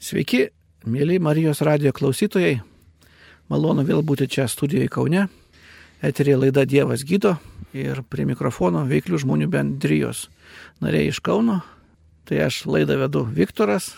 Sveiki, 0.00 0.46
mėly 0.88 1.18
Marijos 1.20 1.58
radio 1.60 1.90
klausytojai. 1.92 2.54
Malonu 3.52 3.82
vėl 3.84 3.98
būti 4.00 4.24
čia 4.32 4.46
studijoje 4.48 4.88
Kaune. 4.88 5.26
Eterė 6.00 6.38
laida 6.38 6.62
Dievas 6.64 7.02
gydo 7.04 7.34
ir 7.76 7.98
prie 8.08 8.24
mikrofono 8.24 8.86
veiklių 8.88 9.18
žmonių 9.20 9.50
bendrijos 9.52 10.22
nariai 10.80 11.10
iš 11.10 11.18
Kauno. 11.20 11.58
Tai 12.24 12.38
aš 12.46 12.62
laidą 12.64 12.96
vedu 13.02 13.26
Viktoras. 13.28 13.90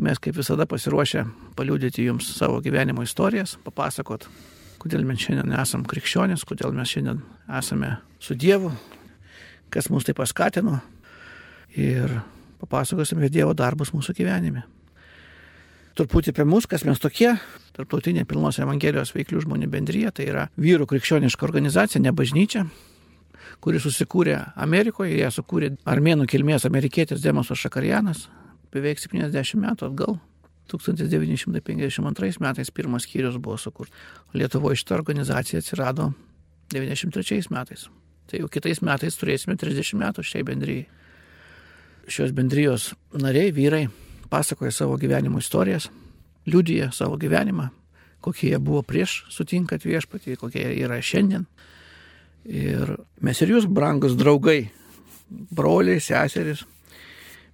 Mes 0.00 0.16
kaip 0.24 0.38
visada 0.38 0.64
pasiruošę 0.70 1.26
paliūdyti 1.58 2.06
jums 2.06 2.30
savo 2.32 2.62
gyvenimo 2.64 3.04
istorijas, 3.04 3.58
papasakot, 3.66 4.24
kodėl 4.80 5.04
mes 5.04 5.20
šiandien 5.20 5.52
esame 5.60 5.84
krikščionys, 5.90 6.46
kodėl 6.48 6.72
mes 6.72 6.94
šiandien 6.94 7.20
esame 7.60 7.98
su 8.24 8.38
Dievu, 8.40 8.72
kas 9.68 9.92
mus 9.92 10.08
tai 10.08 10.16
paskatino 10.16 10.80
ir 11.76 12.22
papasakosime 12.64 13.28
Dievo 13.28 13.52
darbus 13.52 13.92
mūsų 13.92 14.16
gyvenime 14.16 14.64
truputį 15.96 16.34
apie 16.34 16.44
mus, 16.48 16.66
kas 16.68 16.84
mes 16.86 17.00
tokie. 17.02 17.32
Tarptautinė 17.76 18.24
pilnos 18.28 18.60
Evangelijos 18.62 19.12
veiklių 19.16 19.42
žmonių 19.44 19.68
bendryje, 19.72 20.12
tai 20.16 20.28
yra 20.30 20.46
vyrų 20.60 20.86
krikščioniška 20.90 21.44
organizacija, 21.48 22.00
ne 22.04 22.12
bažnyčia, 22.16 22.66
kuri 23.64 23.80
susikūrė 23.82 24.38
Amerikoje, 24.62 25.16
ją 25.20 25.32
sukūrė 25.34 25.74
armėnų 25.88 26.28
kilmės 26.30 26.68
amerikietis 26.68 27.24
Demosas 27.24 27.60
Šakarjanas 27.60 28.26
beveik 28.74 29.00
70 29.00 29.60
metų 29.62 29.90
atgal. 29.90 30.18
1952 30.66 32.40
metais 32.42 32.72
pirmas 32.74 33.04
skyrius 33.06 33.36
buvo 33.38 33.54
sukurtas. 33.60 33.94
Lietuvoje 34.34 34.80
šitą 34.80 34.96
organizaciją 34.98 35.60
atsirado 35.62 36.08
93 36.74 37.52
metais. 37.54 37.86
Tai 38.26 38.40
jau 38.42 38.48
kitais 38.50 38.82
metais 38.82 39.14
turėsime 39.14 39.54
30 39.54 40.00
metų 40.00 40.24
šiai 40.26 40.42
bendryjai. 40.46 40.88
Šios 42.10 42.34
bendrijos 42.34 42.92
nariai, 43.14 43.52
vyrai, 43.54 43.86
pasakoja 44.30 44.72
savo 44.72 44.96
gyvenimo 45.00 45.38
istorijas, 45.38 45.88
liudyja 46.46 46.90
savo 46.92 47.16
gyvenimą, 47.16 47.68
kokie 48.20 48.50
jie 48.50 48.60
buvo 48.62 48.82
prieš 48.86 49.24
sutinkat 49.32 49.86
viešpatį, 49.86 50.36
kokie 50.40 50.62
jie 50.62 50.84
yra 50.86 51.00
šiandien. 51.02 51.46
Ir 52.46 52.94
mes 53.26 53.42
ir 53.42 53.56
jūs, 53.56 53.66
brangus 53.66 54.14
draugai, 54.18 54.68
broliai, 55.28 55.98
seserys, 56.02 56.62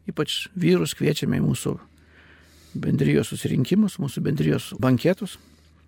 ypač 0.09 0.47
vyrus 0.59 0.93
kviečiame 0.99 1.41
į 1.41 1.47
mūsų 1.47 1.77
bendrijos 2.83 3.33
susirinkimus, 3.33 3.99
mūsų 4.01 4.23
bendrijos 4.25 4.71
banketus, 4.81 5.39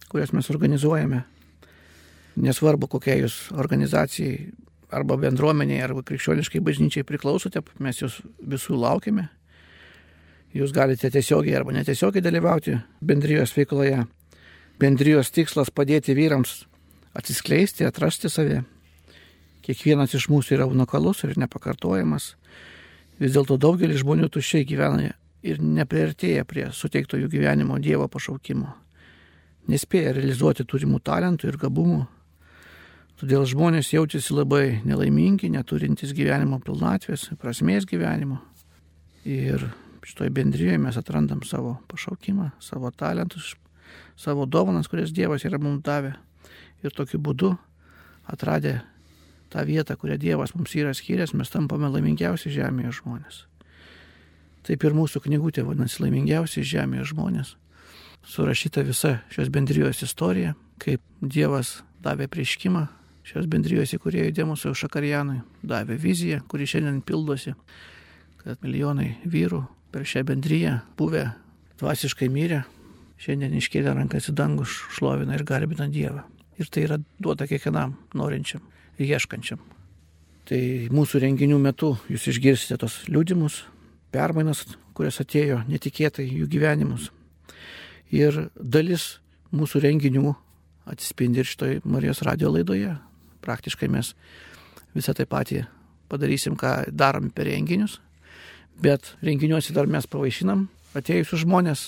kurias 0.08 0.32
mes 0.36 0.50
organizuojame. 0.52 1.24
Nesvarbu, 2.41 2.88
kokia 2.91 3.19
jūs 3.20 3.50
organizacijai 3.54 4.50
arba 4.94 5.16
bendruomeniai, 5.20 5.82
arba 5.84 6.02
krikščioniškai 6.06 6.62
bažnyčiai 6.64 7.06
priklausote, 7.06 7.62
mes 7.82 8.00
jūs 8.00 8.20
visų 8.41 8.78
laukiame 8.80 9.28
Jūs 10.55 10.70
galite 10.70 11.10
tiesiogiai 11.10 11.56
arba 11.58 11.72
netiesiogiai 11.74 12.22
dalyvauti 12.22 12.77
bendrijos 13.02 13.50
veikloje. 13.56 14.05
Bendrijos 14.78 15.33
tikslas 15.34 15.72
padėti 15.74 16.14
vyrams 16.14 16.60
atsiskleisti, 17.19 17.86
atrasti 17.86 18.30
save. 18.30 18.62
Kiekvienas 19.66 20.14
iš 20.14 20.28
mūsų 20.30 20.58
yra 20.58 20.69
unikalus 20.70 21.25
ir 21.27 21.34
nepakartojamas. 21.41 22.34
Vis 23.19 23.34
dėlto 23.34 23.58
daugelis 23.58 24.02
žmonių 24.02 24.30
tuščiai 24.30 24.66
gyvena 24.69 25.12
ir 25.44 25.60
nepriartėja 25.62 26.47
prie 26.47 26.69
suteikto 26.72 27.19
jų 27.19 27.30
gyvenimo 27.34 27.78
Dievo 27.82 28.06
pašaukimo. 28.10 28.70
Nespėja 29.70 30.12
realizuoti 30.14 30.66
turimų 30.69 31.00
talentų 31.02 31.50
ir 31.50 31.58
gabumų. 31.58 32.02
Todėl 33.19 33.47
žmonės 33.48 33.92
jaučiasi 33.94 34.34
labai 34.34 34.66
nelaimingi, 34.84 35.50
neturintys 35.50 36.12
gyvenimo 36.14 36.58
pilnatvės, 36.62 37.30
prasmės 37.41 37.86
gyvenimo. 37.88 38.42
Ir 39.25 39.62
šitoje 40.05 40.30
bendrijoje 40.30 40.78
mes 40.78 40.97
atrandam 40.97 41.42
savo 41.47 41.77
pašaukimą, 41.88 42.50
savo 42.60 42.91
talentus, 42.91 43.55
savo 44.16 44.47
dovanas, 44.47 44.88
kurias 44.88 45.12
Dievas 45.12 45.44
yra 45.44 45.58
mums 45.58 45.83
davę. 45.84 46.14
Ir 46.84 46.92
tokiu 46.92 47.19
būdu 47.19 47.55
atradę 48.28 48.80
tą 49.48 49.65
vietą, 49.65 49.97
kurią 49.97 50.19
Dievas 50.20 50.54
mums 50.54 50.75
yra 50.76 50.92
skyręs, 50.94 51.34
mes 51.34 51.50
tampame 51.50 51.88
laimingiausi 51.88 52.53
žemėje 52.53 52.98
žmonės. 53.00 53.44
Taip 54.65 54.84
ir 54.84 54.97
mūsų 54.97 55.22
knygutė 55.25 55.65
vadinasi 55.65 56.03
laimingiausi 56.04 56.65
žemėje 56.65 57.10
žmonės. 57.12 57.54
Surašyta 58.25 58.84
visa 58.84 59.19
šios 59.32 59.50
bendrijos 59.53 60.03
istorija, 60.04 60.54
kaip 60.81 61.00
Dievas 61.21 61.82
davė 62.04 62.28
prieškimą 62.32 62.86
šios 63.25 63.48
bendrijos 63.48 63.92
įkūrėjui 63.97 64.32
Dėmusui 64.36 64.72
Šakarjanui, 64.76 65.42
davė 65.65 65.97
viziją, 66.00 66.42
kuri 66.48 66.69
šiandien 66.69 67.00
pildosi, 67.04 67.54
kad 68.41 68.60
milijonai 68.65 69.15
vyrų 69.25 69.62
per 69.94 70.03
šią 70.03 70.25
bendryją 70.27 70.78
buvę 70.99 71.28
dvasiškai 71.78 72.27
mirę, 72.32 72.65
šiandien 73.22 73.53
iškėlė 73.55 73.93
rankas 73.94 74.27
į 74.27 74.34
dangų, 74.34 74.66
šlovina 74.66 75.37
ir 75.38 75.44
garbina 75.47 75.87
Dievą. 75.87 76.25
Ir 76.59 76.71
tai 76.71 76.87
yra 76.88 76.99
duota 77.22 77.47
kiekvienam 77.47 77.94
norinčiam 78.19 78.62
ir 78.99 79.15
ieškančiam. 79.15 79.60
Tai 80.50 80.60
mūsų 80.94 81.22
renginių 81.22 81.59
metu 81.62 81.93
jūs 82.10 82.27
išgirsite 82.33 82.78
tos 82.83 83.04
liūdimus, 83.06 83.62
permainas, 84.15 84.65
kurias 84.99 85.21
atėjo 85.22 85.62
netikėtai 85.71 86.27
jų 86.27 86.49
gyvenimus. 86.50 87.12
Ir 88.10 88.49
dalis 88.59 89.21
mūsų 89.54 89.83
renginių 89.87 90.34
atsispindi 90.91 91.43
ir 91.43 91.50
šitoj 91.50 91.81
Marijos 91.87 92.22
radio 92.27 92.50
laidoje. 92.50 92.97
Praktiškai 93.47 93.88
mes 93.94 94.12
visą 94.94 95.15
tai 95.15 95.27
patį 95.31 95.65
padarysim, 96.10 96.59
ką 96.59 96.91
darom 96.91 97.31
per 97.31 97.47
renginius 97.49 98.00
bet 98.82 99.14
renginiuose 99.24 99.74
dar 99.76 99.90
mes 99.90 100.06
pavaišinam 100.10 100.66
atėjusius 100.98 101.44
žmonės, 101.44 101.84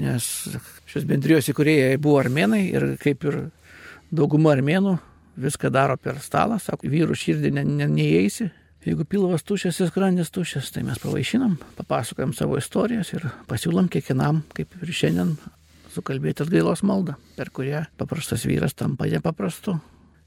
nes 0.00 0.26
šios 0.90 1.06
bendrijos 1.08 1.50
įkūrėjai 1.52 1.98
buvo 2.00 2.20
armenai 2.22 2.66
ir 2.70 2.86
kaip 3.02 3.26
ir 3.28 3.40
dauguma 4.10 4.54
armenų 4.54 4.96
viską 5.40 5.70
daro 5.72 5.96
per 5.96 6.18
stalą, 6.22 6.58
sako, 6.60 6.88
vyrų 6.90 7.16
širdį 7.16 7.52
ne, 7.56 7.64
ne, 7.64 7.88
neįeisi. 7.90 8.50
Jeigu 8.80 9.04
pilvas 9.04 9.44
tuščias 9.44 9.82
ir 9.82 9.90
skrandis 9.90 10.32
tuščias, 10.32 10.70
tai 10.72 10.82
mes 10.86 11.00
pavaišinam, 11.02 11.58
papasakojam 11.76 12.32
savo 12.36 12.56
istorijas 12.56 13.12
ir 13.12 13.26
pasiūlom 13.48 13.90
kiekvienam, 13.92 14.40
kaip 14.56 14.72
ir 14.80 14.92
šiandien, 14.96 15.34
sukalbėti 15.92 16.46
atgailos 16.46 16.84
maldą, 16.86 17.18
per 17.36 17.52
kurią 17.52 17.84
paprastas 18.00 18.46
vyras 18.48 18.76
tampa 18.78 19.08
nepaprastu. 19.10 19.76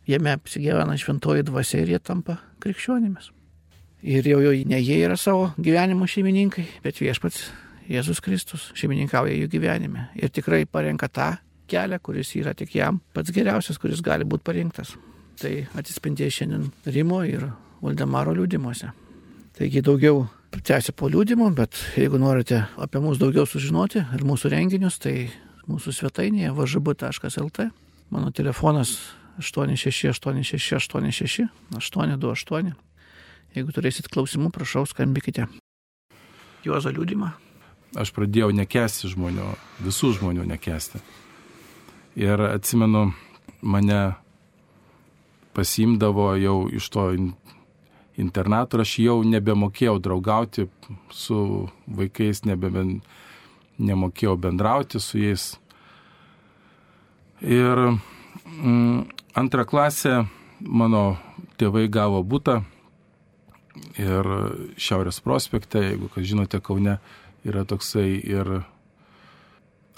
Jame 0.05 0.35
apsigyvena 0.35 0.97
šventoji 0.99 1.47
dvasia 1.47 1.81
ir 1.81 1.95
jie 1.95 2.01
tampa 2.03 2.37
krikščionimis. 2.61 3.31
Ir 4.03 4.25
jau, 4.27 4.41
jau 4.43 4.51
ne 4.67 4.79
jie 4.83 4.97
yra 5.05 5.15
savo 5.15 5.53
gyvenimo 5.63 6.03
šeimininkai, 6.09 6.65
bet 6.83 6.99
viešpats 6.99 7.45
Jėzus 7.87 8.19
Kristus 8.23 8.71
šeimininkauja 8.79 9.35
jų 9.37 9.47
gyvenime. 9.51 10.09
Ir 10.19 10.31
tikrai 10.31 10.65
parenka 10.67 11.07
tą 11.07 11.37
kelią, 11.71 11.99
kuris 12.03 12.35
yra 12.39 12.53
tik 12.55 12.75
jam 12.75 12.99
pats 13.15 13.31
geriausias, 13.35 13.79
kuris 13.79 14.01
gali 14.03 14.27
būti 14.27 14.43
parinktas. 14.47 14.89
Tai 15.39 15.53
atsispindėjo 15.79 16.31
šiandien 16.35 16.63
Rimo 16.85 17.23
ir 17.27 17.47
Valdemaro 17.83 18.33
liūdimuose. 18.35 18.87
Taigi 19.57 19.81
daugiau 19.85 20.15
tęsiu 20.63 20.93
po 20.97 21.05
liūdimo, 21.11 21.47
bet 21.55 21.71
jeigu 21.97 22.17
norite 22.21 22.57
apie 22.81 22.99
mus 23.03 23.17
daugiau 23.21 23.45
sužinoti 23.49 23.99
ir 24.03 24.21
mūsų 24.27 24.45
renginius, 24.53 24.95
tai 25.01 25.15
mūsų 25.69 25.89
svetainėje 25.95 26.49
važabu.lt. 26.57 27.57
Mano 28.13 28.29
telefonas 28.35 28.89
868686 29.39 31.47
828. 31.79 32.73
Jeigu 33.53 33.69
turėsit 33.69 34.07
klausimų, 34.09 34.49
prašau, 34.49 34.81
skambykite. 34.89 35.45
Juozo 36.65 36.89
liūdimą. 36.89 37.27
Aš 38.01 38.09
pradėjau 38.15 38.49
nekesti 38.55 39.11
žmonių, 39.11 39.51
visų 39.85 40.15
žmonių 40.17 40.47
nekesti. 40.49 41.03
Ir 42.17 42.41
atsimenu, 42.47 43.11
mane 43.61 43.99
pasimdavo 45.53 46.31
jau 46.41 46.55
iš 46.73 46.89
to 46.89 47.05
internato, 48.17 48.81
aš 48.81 48.97
jau 49.03 49.19
nebemokėjau 49.21 49.99
draugauti 50.01 50.65
su 51.13 51.69
vaikais, 51.85 52.41
nebe, 52.49 52.73
nemokėjau 53.77 54.37
bendrauti 54.41 54.97
su 54.97 55.21
jais. 55.21 55.47
Ir 57.45 57.85
mm, 57.85 59.05
antrą 59.37 59.69
klasę 59.69 60.23
mano 60.57 61.19
tėvai 61.61 61.85
gavo 61.91 62.25
būtą 62.25 62.63
ir 63.99 64.29
Šiaurės 64.77 65.19
prospekte, 65.23 65.81
jeigu, 65.83 66.09
kas 66.13 66.27
žinote, 66.29 66.59
Kaune 66.63 66.97
yra 67.43 67.65
toksai 67.67 68.19
ir 68.21 68.51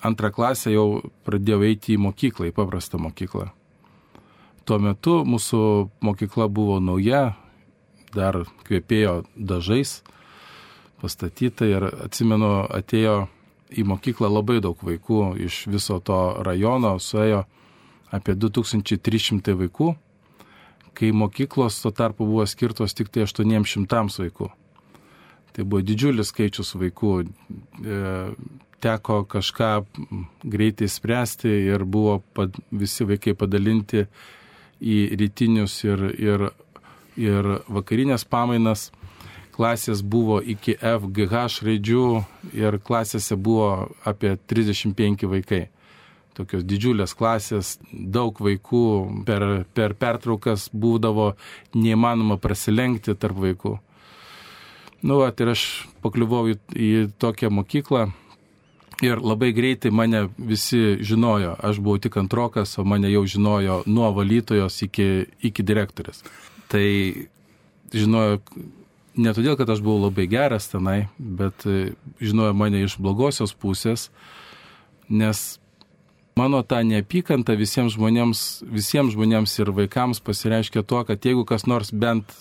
antrą 0.05 0.31
klasę 0.33 0.73
jau 0.73 1.01
pradėjau 1.27 1.63
eiti 1.67 1.95
į 1.95 2.01
mokyklą, 2.05 2.49
į 2.49 2.55
paprastą 2.55 2.99
mokyklą. 3.01 3.49
Tuo 4.65 4.77
metu 4.81 5.19
mūsų 5.27 5.61
mokykla 6.05 6.47
buvo 6.49 6.79
nauja, 6.81 7.35
dar 8.15 8.45
kvepėjo 8.65 9.23
dažais 9.35 9.99
pastatyta 11.01 11.67
ir 11.69 11.85
atsimenu, 12.07 12.65
atėjo 12.73 13.27
į 13.75 13.85
mokyklą 13.85 14.29
labai 14.31 14.61
daug 14.63 14.79
vaikų 14.81 15.35
iš 15.45 15.65
viso 15.69 15.99
to 15.99 16.19
rajono, 16.45 16.95
suėjo 17.01 17.43
apie 18.15 18.35
2300 18.39 19.55
vaikų 19.59 19.93
kai 20.95 21.11
mokyklos 21.11 21.81
tuo 21.83 21.91
tarpu 21.91 22.25
buvo 22.25 22.45
skirtos 22.47 22.95
tik 22.95 23.11
tai 23.11 23.25
800 23.27 24.21
vaikų. 24.23 24.49
Tai 25.55 25.63
buvo 25.63 25.81
didžiulis 25.83 26.31
skaičius 26.31 26.75
vaikų. 26.79 27.11
E, 27.23 27.99
teko 28.83 29.23
kažką 29.25 29.71
greitai 30.43 30.89
spręsti 30.91 31.49
ir 31.71 31.85
buvo 31.85 32.19
pad, 32.35 32.57
visi 32.71 33.07
vaikai 33.07 33.33
padalinti 33.33 34.05
į 34.83 34.97
rytinius 35.19 35.79
ir, 35.87 36.03
ir, 36.19 36.49
ir 37.17 37.51
vakarinės 37.71 38.27
pamainas. 38.27 38.91
Klasės 39.55 40.01
buvo 40.03 40.41
iki 40.43 40.75
FGH 40.75 41.63
raidžių 41.63 42.07
ir 42.59 42.75
klasėse 42.83 43.37
buvo 43.39 43.87
apie 44.03 44.33
35 44.51 45.29
vaikai 45.31 45.61
tokios 46.35 46.65
didžiulės 46.67 47.15
klasės, 47.17 47.75
daug 47.91 48.37
vaikų, 48.41 48.83
per, 49.27 49.47
per 49.75 49.95
pertraukas 49.99 50.67
būdavo 50.73 51.33
neįmanoma 51.75 52.37
prasilenkti 52.41 53.15
tarp 53.19 53.39
vaikų. 53.45 53.77
Nu, 55.05 55.21
at, 55.21 55.41
ir 55.41 55.53
aš 55.53 55.65
pakliuvau 56.01 56.47
į, 56.49 56.59
į 56.73 56.91
tokią 57.21 57.51
mokyklą 57.53 58.07
ir 59.05 59.19
labai 59.19 59.51
greitai 59.53 59.91
mane 59.91 60.25
visi 60.37 60.97
žinojo. 61.03 61.55
Aš 61.59 61.81
buvau 61.83 61.99
tik 62.01 62.17
antrokas, 62.17 62.77
o 62.79 62.85
mane 62.87 63.11
jau 63.11 63.25
žinojo 63.27 63.81
nuo 63.85 64.11
valytojos 64.15 64.79
iki, 64.87 65.09
iki 65.45 65.65
direktorės. 65.67 66.23
Tai 66.71 66.87
žinojo 67.93 68.39
ne 69.15 69.33
todėl, 69.35 69.55
kad 69.59 69.69
aš 69.69 69.83
buvau 69.83 70.07
labai 70.07 70.27
geras 70.31 70.69
tenai, 70.71 71.05
bet 71.17 71.67
žinojo 72.23 72.55
mane 72.57 72.83
iš 72.85 72.97
blogosios 73.01 73.53
pusės, 73.55 74.09
nes 75.09 75.45
Mano 76.35 76.59
ta 76.67 76.81
neapykanta 76.83 77.53
visiems 77.55 77.93
žmonėms, 77.95 78.39
visiems 78.67 79.13
žmonėms 79.15 79.53
ir 79.63 79.69
vaikams 79.71 80.19
pasireiškia 80.19 80.81
tuo, 80.83 80.99
kad 81.07 81.23
jeigu 81.23 81.45
kas 81.47 81.63
nors 81.63 81.93
bent 81.95 82.33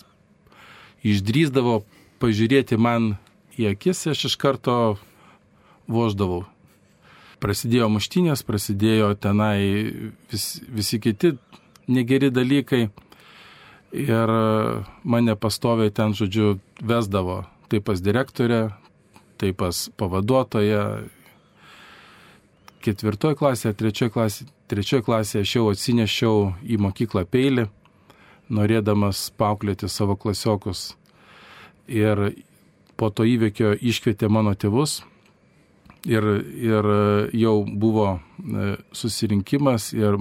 išdrysdavo 1.07 1.77
pažiūrėti 2.19 2.75
man 2.75 3.13
į 3.55 3.69
akis, 3.71 4.03
aš 4.11 4.25
iš 4.27 4.35
karto 4.41 4.75
voždavau. 5.87 6.43
Prasidėjo 7.39 7.87
muštinės, 7.95 8.43
prasidėjo 8.43 9.13
tenai 9.15 9.63
vis, 10.27 10.45
visi 10.67 10.99
kiti 10.99 11.37
negeri 11.87 12.33
dalykai 12.35 12.89
ir 13.95 14.37
mane 15.07 15.39
pastoviai 15.39 15.95
ten, 15.95 16.11
žodžiu, 16.11 16.57
vesdavo 16.83 17.45
tai 17.71 17.79
pas 17.79 18.03
direktorę, 18.03 18.73
tai 19.39 19.55
pas 19.55 19.85
pavaduotoją 19.95 20.83
ketvirtoje 22.85 23.37
klasėje, 23.39 23.73
trečioje 23.79 24.13
klasėje, 24.13 24.51
trečioje 24.71 25.05
klasėje 25.07 25.45
aš 25.45 25.55
jau 25.57 25.65
atsinešiau 25.71 26.37
į 26.63 26.79
mokyklą 26.85 27.25
peilį, 27.29 27.67
norėdamas 28.53 29.27
pauklėti 29.37 29.89
savo 29.89 30.15
klasiokus. 30.19 30.93
Ir 31.89 32.31
po 32.97 33.09
to 33.09 33.25
įvykio 33.27 33.75
iškvietė 33.81 34.29
mano 34.31 34.53
tėvus 34.57 35.01
ir, 36.05 36.25
ir 36.55 36.89
jau 37.33 37.55
buvo 37.65 38.07
e, 38.15 38.75
susirinkimas 38.95 39.91
ir 39.93 40.17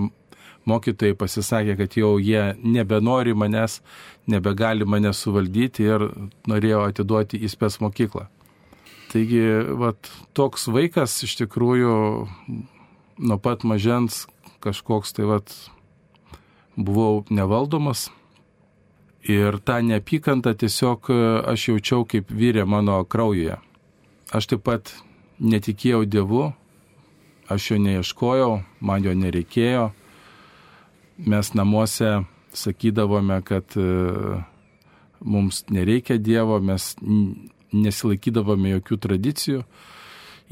mokytojai 0.68 1.16
pasisakė, 1.20 1.76
kad 1.78 1.96
jau 1.98 2.14
jie 2.18 2.54
nebenori 2.64 3.34
manęs, 3.36 3.80
nebegali 4.30 4.86
mane 4.88 5.12
suvaldyti 5.12 5.84
ir 5.84 6.08
norėjo 6.48 6.86
atiduoti 6.88 7.40
į 7.44 7.52
spės 7.52 7.80
mokyklą. 7.84 8.28
Taigi, 9.14 9.44
vat, 9.78 10.10
toks 10.34 10.66
vaikas 10.74 11.12
iš 11.22 11.36
tikrųjų 11.38 11.94
nuo 13.22 13.36
pat 13.38 13.62
mažens 13.62 14.24
kažkoks 14.64 15.14
tai 15.14 15.28
vat, 15.28 15.54
buvau 16.74 17.22
nevaldomas. 17.30 18.08
Ir 19.24 19.60
tą 19.62 19.78
neapykantą 19.86 20.52
tiesiog 20.58 21.08
aš 21.46 21.68
jaučiau 21.70 22.02
kaip 22.10 22.34
vyrė 22.34 22.66
mano 22.66 22.98
kraujuje. 23.06 23.56
Aš 24.34 24.50
taip 24.50 24.66
pat 24.66 24.90
netikėjau 25.38 26.02
Dievu, 26.10 26.50
aš 27.48 27.70
jo 27.70 27.78
neieškojau, 27.86 28.52
man 28.80 29.06
jo 29.06 29.14
nereikėjo. 29.14 29.92
Mes 31.22 31.54
namuose 31.54 32.24
sakydavome, 32.54 33.38
kad 33.46 33.76
e, 33.78 34.40
mums 35.22 35.64
nereikia 35.70 36.18
Dievo, 36.18 36.58
mes 36.58 36.96
nesilaikydavome 37.74 38.74
jokių 38.76 38.98
tradicijų, 39.06 39.64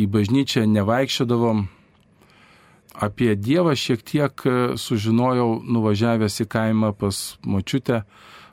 į 0.00 0.08
bažnyčią 0.10 0.66
nevaikščiodavom. 0.70 1.66
Apie 2.92 3.32
Dievą 3.40 3.72
šiek 3.78 4.02
tiek 4.04 4.44
e, 4.44 4.54
sužinojau 4.76 5.62
nuvažiavęs 5.64 6.42
į 6.44 6.46
kaimą 6.52 6.92
pas 6.98 7.22
močiutę. 7.40 8.02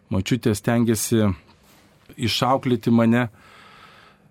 Močiutė 0.09 0.55
stengiasi 0.55 1.27
išauklėti 2.17 2.93
mane, 2.95 3.27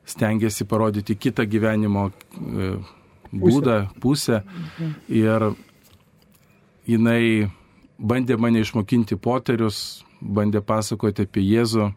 stengiasi 0.08 0.64
parodyti 0.69 1.17
kitą 1.17 1.44
gyvenimo 1.44 2.08
e, 2.08 2.73
būdą, 3.32 3.79
pusę. 4.00 4.43
Ir 5.12 5.50
jinai 6.88 7.50
bandė 7.99 8.38
mane 8.40 8.64
išmokinti 8.64 9.20
poterius, 9.20 10.02
bandė 10.20 10.64
pasakoti 10.64 11.29
apie 11.29 11.44
Jėzų 11.44 11.93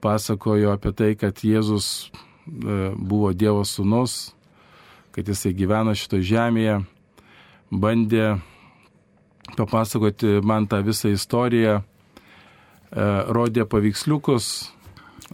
pasakojo 0.00 0.74
apie 0.74 0.92
tai, 0.96 1.10
kad 1.18 1.42
Jėzus 1.44 2.08
e, 2.08 2.92
buvo 2.96 3.32
Dievo 3.36 3.64
sūnus, 3.68 4.32
kad 5.14 5.28
jisai 5.28 5.52
gyveno 5.56 5.94
šito 5.96 6.20
žemėje, 6.24 6.80
bandė 7.70 8.40
papasakoti 9.56 10.40
man 10.46 10.66
tą 10.70 10.82
visą 10.86 11.12
istoriją, 11.14 11.80
e, 11.80 11.84
rodė 13.30 13.66
paveiksliukus, 13.68 14.70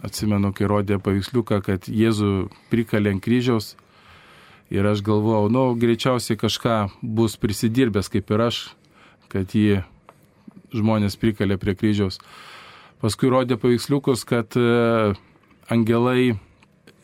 atsimenu, 0.03 0.53
kai 0.53 0.69
rodė 0.69 0.99
paveiksliuką, 1.01 1.61
kad 1.65 1.89
Jėzų 1.89 2.47
prikalė 2.71 3.15
ant 3.15 3.23
kryžiaus 3.25 3.75
ir 4.69 4.85
aš 4.85 5.01
galvojau, 5.05 5.47
nu, 5.51 5.69
greičiausiai 5.79 6.37
kažką 6.39 6.77
bus 7.01 7.37
prisidirbęs 7.39 8.11
kaip 8.11 8.31
ir 8.35 8.43
aš, 8.49 8.59
kad 9.31 9.55
jį 9.55 9.81
žmonės 10.75 11.15
prikalė 11.19 11.57
prie 11.59 11.75
kryžiaus. 11.77 12.19
Paskui 12.97 13.29
rodė 13.29 13.59
paveiksliukus, 13.61 14.23
kad 14.25 14.55
e, 14.57 15.13
angelai 15.69 16.33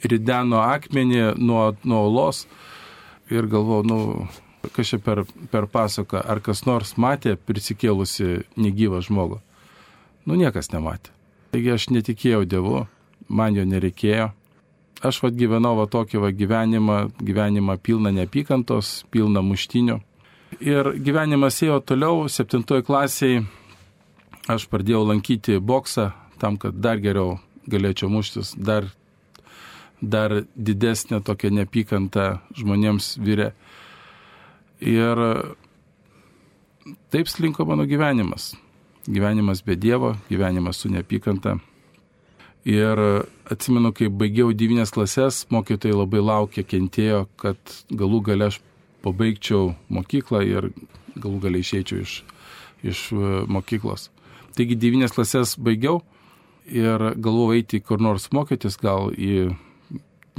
rideno 0.04 0.64
akmenį 0.66 1.36
nuo, 1.38 1.68
nuo 1.86 2.00
olos 2.08 2.48
ir 3.32 3.46
galvojau, 3.52 3.86
nu, 3.86 4.00
kas 4.74 4.94
čia 4.94 5.00
per, 5.04 5.24
per 5.52 5.68
pasaką, 5.70 6.24
ar 6.26 6.42
kas 6.44 6.66
nors 6.66 6.96
matė 6.98 7.36
prisikėlusi 7.38 8.44
negyvą 8.58 9.04
žmogų. 9.06 9.40
Nu, 10.26 10.38
niekas 10.40 10.72
nematė. 10.74 11.14
Taigi 11.54 11.74
aš 11.76 11.90
netikėjau 11.94 12.44
Dievu, 12.50 12.86
man 13.30 13.54
jo 13.54 13.66
nereikėjo. 13.68 14.32
Aš 15.04 15.20
vad 15.22 15.36
gyvenau 15.38 15.76
va 15.78 15.86
tokį 15.92 16.22
va 16.24 16.32
gyvenimą, 16.34 17.00
gyvenimą 17.22 17.78
pilną 17.84 18.14
neapykantos, 18.16 19.04
pilną 19.12 19.44
muštinių. 19.46 20.00
Ir 20.64 20.94
gyvenimas 21.06 21.60
ėjo 21.66 21.82
toliau, 21.84 22.24
septintoje 22.32 22.86
klasėje 22.88 23.44
aš 24.52 24.68
pradėjau 24.72 25.04
lankyti 25.08 25.60
boksą 25.60 26.12
tam, 26.40 26.58
kad 26.60 26.76
dar 26.76 27.00
geriau 27.00 27.38
galėčiau 27.70 28.10
muštis, 28.12 28.54
dar, 28.58 28.90
dar 30.02 30.44
didesnė 30.56 31.22
tokia 31.24 31.54
neapykanta 31.54 32.42
žmonėms 32.58 33.16
vyrė. 33.24 33.54
Ir 34.84 35.22
taip 37.14 37.30
slinko 37.32 37.66
mano 37.70 37.88
gyvenimas. 37.88 38.54
Gyvenimas 39.08 39.64
be 39.64 39.76
Dievo, 39.80 40.14
gyvenimas 40.30 40.80
su 40.80 40.92
neapykanta. 40.92 41.58
Ir 42.68 43.00
atsimenu, 43.52 43.92
kai 43.96 44.08
baigiau 44.08 44.54
devynės 44.56 44.94
klases, 44.96 45.42
mokytojai 45.52 45.96
labai 45.96 46.22
laukė, 46.24 46.64
kentėjo, 46.64 47.26
kad 47.40 47.60
galų 47.92 48.22
gale 48.30 48.48
aš 48.52 48.62
pabaigčiau 49.04 49.74
mokyklą 49.92 50.44
ir 50.48 50.70
galų 51.20 51.42
gale 51.44 51.60
išeičiau 51.60 52.04
iš, 52.04 52.14
iš 52.88 53.02
mokyklos. 53.52 54.08
Taigi 54.54 54.78
devynės 54.78 55.16
klasės 55.16 55.56
baigiau 55.58 56.02
ir 56.70 57.02
galvojau 57.18 57.58
eiti 57.58 57.82
kur 57.84 58.02
nors 58.02 58.30
mokytis, 58.36 58.78
gal 58.80 59.12
į, 59.12 59.50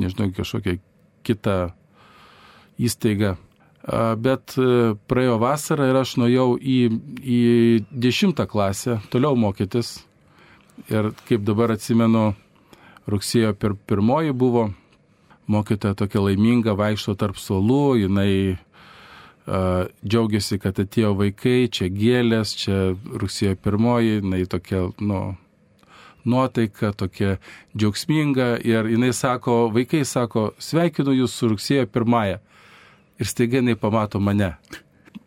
nežinau, 0.00 0.30
kažkokią 0.36 0.78
kitą 1.26 1.56
įstaigą. 2.80 3.34
Bet 4.24 4.54
e, 4.56 4.94
praėjo 5.10 5.36
vasara 5.42 5.90
ir 5.90 5.98
aš 6.00 6.14
nuėjau 6.16 6.54
į, 6.56 6.78
į 7.20 7.40
dešimtą 7.92 8.46
klasę 8.48 9.02
toliau 9.12 9.36
mokytis. 9.36 9.98
Ir 10.88 11.12
kaip 11.28 11.44
dabar 11.46 11.74
atsimenu, 11.74 12.32
rugsėjo 13.06 13.52
pir, 13.60 13.76
pirmoji 13.86 14.32
buvo, 14.34 14.70
mokytoja 15.46 15.94
tokia 16.00 16.22
laiminga, 16.24 16.74
vaikšto 16.78 17.14
tarp 17.20 17.36
suolų, 17.38 18.06
jinai 18.06 18.56
džiaugiasi, 19.44 20.58
kad 20.62 20.78
atėjo 20.80 21.12
vaikai, 21.18 21.68
čia 21.68 21.90
gėlės, 21.92 22.54
čia 22.56 22.94
rugsėjo 22.94 23.58
pirmoji, 23.60 24.20
jinai 24.22 24.44
tokia, 24.48 24.86
nu, 25.04 25.36
nuotaika, 26.24 26.92
tokia 26.96 27.36
džiaugsminga 27.76 28.54
ir 28.64 28.88
jinai 28.88 29.12
sako, 29.12 29.68
vaikai 29.74 30.04
sako, 30.08 30.52
sveikinu 30.58 31.12
jūs 31.20 31.36
su 31.36 31.50
rugsėjo 31.52 31.86
pirmąją. 31.92 32.40
Ir 33.20 33.30
staiga 33.30 33.60
jinai 33.60 33.76
pamato 33.78 34.20
mane. 34.20 34.54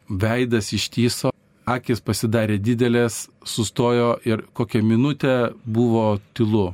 Veidas 0.09 0.73
ištyso, 0.73 1.31
akis 1.67 2.01
pasidarė 2.01 2.57
didelės, 2.63 3.27
sustojo 3.45 4.15
ir 4.25 4.47
kokią 4.53 4.81
minutę 4.83 5.53
buvo 5.63 6.17
tylu. 6.33 6.73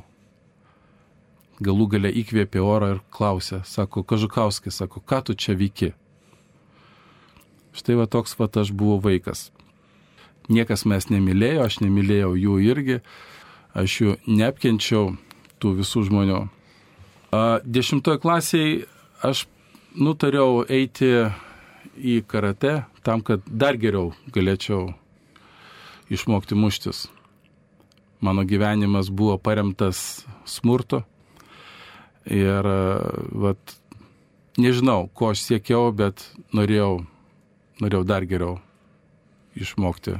galų 1.60 1.86
gale 1.86 2.10
įkvėpė 2.10 2.60
orą 2.60 2.88
ir 2.94 3.00
klausė, 3.10 3.62
sako, 3.64 4.02
Kažukauskai, 4.02 4.72
sako, 4.74 5.00
ką 5.00 5.22
tu 5.24 5.34
čia 5.34 5.54
vyki? 5.54 5.92
Štai 7.74 7.98
va 7.98 8.06
toks 8.06 8.36
va 8.38 8.48
aš 8.62 8.70
buvau 8.70 9.00
vaikas. 9.02 9.50
Niekas 10.48 10.84
mes 10.84 11.08
nemylėjo, 11.08 11.64
aš 11.64 11.80
nemylėjau 11.80 12.34
jų 12.36 12.58
irgi, 12.62 12.98
aš 13.74 14.00
jų 14.00 14.16
neapkenčiau, 14.28 15.16
tų 15.58 15.78
visų 15.80 16.04
žmonių. 16.10 16.42
Dešimtoje 17.64 18.20
klasėje 18.22 18.84
aš 19.24 19.46
nutariau 19.96 20.62
eiti 20.68 21.08
į 21.96 22.20
karate 22.28 22.84
tam, 23.06 23.24
kad 23.24 23.42
dar 23.46 23.78
geriau 23.80 24.12
galėčiau 24.34 24.92
išmokti 26.12 26.58
muštis. 26.58 27.06
Mano 28.20 28.44
gyvenimas 28.44 29.10
buvo 29.10 29.38
paremtas 29.38 30.24
smurto 30.44 31.02
ir, 32.24 32.68
vat, 33.32 33.74
nežinau, 34.60 35.08
ko 35.12 35.32
aš 35.32 35.42
siekiau, 35.48 35.90
bet 35.92 36.24
norėjau 36.56 37.02
norėjau 37.82 38.04
dar 38.06 38.26
geriau 38.28 38.58
išmokti. 39.58 40.18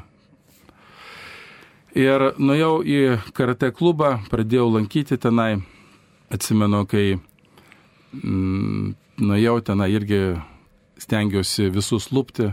Ir 1.95 2.33
nuėjau 2.43 2.81
į 2.83 3.01
karate 3.37 3.71
klubą, 3.71 4.17
pradėjau 4.31 4.67
lankyti 4.75 5.19
tenai. 5.21 5.63
Atsimenu, 6.35 6.81
kai 6.91 7.15
mm, 7.15 8.95
nuėjau 9.23 9.61
tenai 9.69 9.93
irgi 9.95 10.23
stengiausi 10.99 11.69
visus 11.71 12.11
lūpti. 12.11 12.49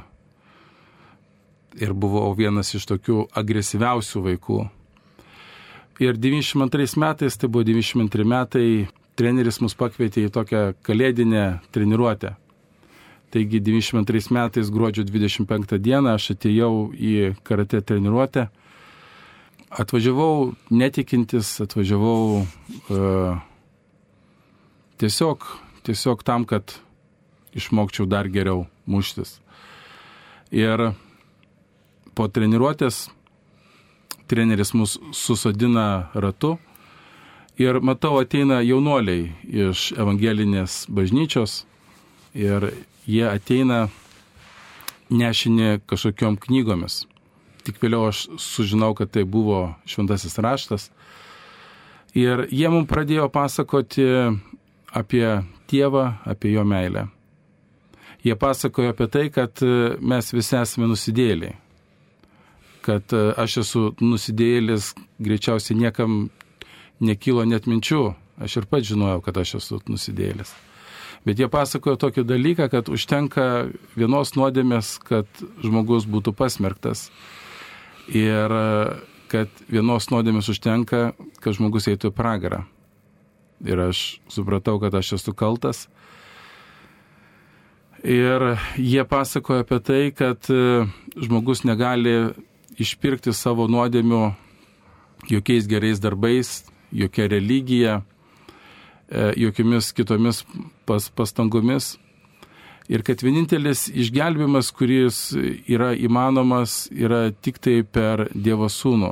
Ir 1.82 1.96
buvau 1.98 2.36
vienas 2.38 2.74
iš 2.76 2.86
tokių 2.92 3.24
agresyviausių 3.42 4.22
vaikų. 4.28 4.60
Ir 6.02 6.18
92 6.22 6.98
metais, 7.02 7.38
tai 7.38 7.50
buvo 7.50 7.64
92 7.66 8.28
metai, 8.28 8.68
treneris 9.18 9.62
mus 9.62 9.74
pakvietė 9.78 10.28
į 10.28 10.34
tokią 10.34 10.62
kalėdinę 10.86 11.46
treniruotę. 11.74 12.36
Taigi 13.32 13.62
92 13.64 14.32
metais 14.36 14.70
gruodžio 14.70 15.06
25 15.08 15.78
dieną 15.80 16.18
aš 16.18 16.34
atėjau 16.34 16.92
į 16.92 17.14
karate 17.48 17.80
treniruotę. 17.80 18.50
Atvažiavau 19.72 20.52
netikintis, 20.68 21.54
atvažiavau 21.64 22.42
uh, 22.42 23.40
tiesiog, 25.00 25.48
tiesiog 25.88 26.26
tam, 26.28 26.44
kad 26.44 26.76
išmokčiau 27.56 28.06
dar 28.06 28.28
geriau 28.28 28.66
muštis. 28.86 29.40
Ir 30.52 30.92
po 32.16 32.28
treniruotės 32.28 33.06
treneris 34.28 34.74
mus 34.76 34.98
susodina 35.16 36.12
ratu 36.14 36.58
ir 37.60 37.80
matau 37.80 38.20
ateina 38.20 38.62
jaunuoliai 38.64 39.32
iš 39.68 39.92
evangelinės 40.00 40.86
bažnyčios 40.92 41.62
ir 42.36 42.72
jie 43.08 43.26
ateina 43.30 43.88
nešini 45.10 45.80
kažkokiom 45.86 46.38
knygomis. 46.42 47.06
Tik 47.66 47.78
vėliau 47.82 48.08
aš 48.10 48.26
sužinau, 48.42 48.94
kad 48.98 49.12
tai 49.14 49.24
buvo 49.24 49.76
šventasis 49.86 50.38
raštas. 50.42 50.90
Ir 52.18 52.48
jie 52.52 52.70
mums 52.72 52.90
pradėjo 52.90 53.30
pasakoti 53.32 54.06
apie 54.92 55.26
Dievą, 55.72 56.08
apie 56.28 56.52
jo 56.52 56.64
meilę. 56.68 57.06
Jie 58.24 58.36
pasakojo 58.36 58.92
apie 58.92 59.08
tai, 59.08 59.30
kad 59.34 59.62
mes 60.02 60.34
visi 60.34 60.58
esame 60.60 60.90
nusidėliai. 60.92 61.56
Kad 62.82 63.14
aš 63.14 63.62
esu 63.62 63.86
nusidėlis, 64.02 64.92
greičiausiai 65.22 65.78
niekam 65.80 66.26
nekilo 67.00 67.46
net 67.46 67.70
minčių. 67.70 68.04
Aš 68.42 68.62
ir 68.62 68.68
pats 68.70 68.90
žinojau, 68.90 69.22
kad 69.26 69.38
aš 69.38 69.56
esu 69.62 69.80
nusidėlis. 69.88 70.54
Bet 71.26 71.38
jie 71.38 71.46
pasakojo 71.52 72.00
tokį 72.02 72.26
dalyką, 72.26 72.66
kad 72.74 72.90
užtenka 72.90 73.46
vienos 73.94 74.34
nuodėmės, 74.34 74.96
kad 75.06 75.28
žmogus 75.62 76.08
būtų 76.10 76.34
pasmerktas. 76.34 77.10
Ir 78.10 78.50
kad 79.32 79.64
vienos 79.72 80.10
nuodėmės 80.12 80.50
užtenka, 80.52 81.12
kad 81.40 81.58
žmogus 81.58 81.88
eitų 81.92 82.10
į 82.10 82.16
pragarą. 82.18 82.64
Ir 83.62 83.80
aš 83.86 84.20
supratau, 84.34 84.80
kad 84.82 84.96
aš 84.98 85.14
esu 85.20 85.34
kaltas. 85.38 85.86
Ir 88.02 88.56
jie 88.82 89.04
pasakojo 89.06 89.62
apie 89.62 89.78
tai, 89.86 90.02
kad 90.18 90.50
žmogus 90.50 91.62
negali 91.70 92.34
išpirkti 92.82 93.30
savo 93.38 93.68
nuodėmių 93.70 94.24
jokiais 95.30 95.68
gerais 95.70 96.02
darbais, 96.02 96.64
jokia 96.92 97.28
religija, 97.30 98.02
E, 99.12 99.34
jokiamis 99.36 99.92
kitomis 99.92 100.46
pas, 100.88 101.10
pastangomis. 101.10 101.98
Ir 102.92 103.04
kad 103.04 103.20
vienintelis 103.24 103.90
išgelbimas, 103.92 104.72
kuris 104.72 105.34
yra 105.68 105.92
įmanomas, 106.00 106.86
yra 106.92 107.28
tik 107.44 107.60
tai 107.60 107.82
per 107.84 108.30
Dievo 108.32 108.70
sūnų. 108.72 109.12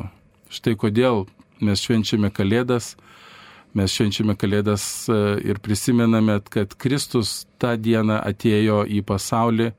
Štai 0.55 0.77
kodėl 0.79 1.25
mes 1.59 1.83
švenčiame 1.83 2.31
Kalėdas, 2.31 2.93
mes 3.75 3.91
švenčiame 3.91 4.37
Kalėdas 4.39 4.87
e, 5.11 5.19
ir 5.51 5.59
prisimename, 5.59 6.39
kad 6.47 6.79
Kristus 6.79 7.43
tą 7.59 7.75
dieną 7.75 8.21
atėjo 8.23 8.85
į 8.87 9.03
pasaulį 9.03 9.73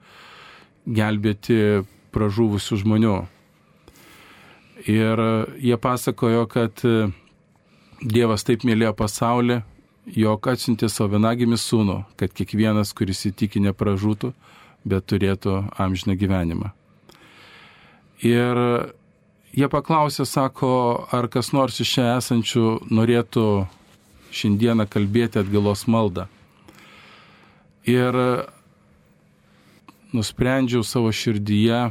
gelbėti 0.85 1.81
pražuvusių 2.13 2.83
žmonių. 2.85 3.17
Ir 4.85 5.27
jie 5.65 5.77
pasakojo, 5.81 6.45
kad 6.49 6.81
Dievas 8.01 8.45
taip 8.49 8.65
mylėjo 8.65 8.95
pasaulį, 8.97 9.63
jog 10.07 10.49
atsiuntė 10.49 10.89
savo 10.89 11.15
vienagimį 11.17 11.59
sūnų, 11.61 11.97
kad 12.17 12.33
kiekvienas, 12.35 12.93
kuris 12.97 13.27
įtiki, 13.29 13.61
nepražūtų, 13.67 14.33
bet 14.89 15.07
turėtų 15.11 15.57
amžiną 15.81 16.17
gyvenimą. 16.17 16.71
Ir 18.25 18.61
jie 19.57 19.69
paklausė, 19.73 20.27
sako, 20.29 21.07
ar 21.13 21.29
kas 21.29 21.53
nors 21.53 21.81
iš 21.81 21.95
čia 21.97 22.07
esančių 22.17 22.65
norėtų 22.91 23.47
šiandieną 24.33 24.87
kalbėti 24.91 25.41
atgalos 25.41 25.87
maldą. 25.91 26.29
Ir 27.89 28.15
nusprendžiau 30.13 30.85
savo 30.85 31.11
širdyje 31.13 31.91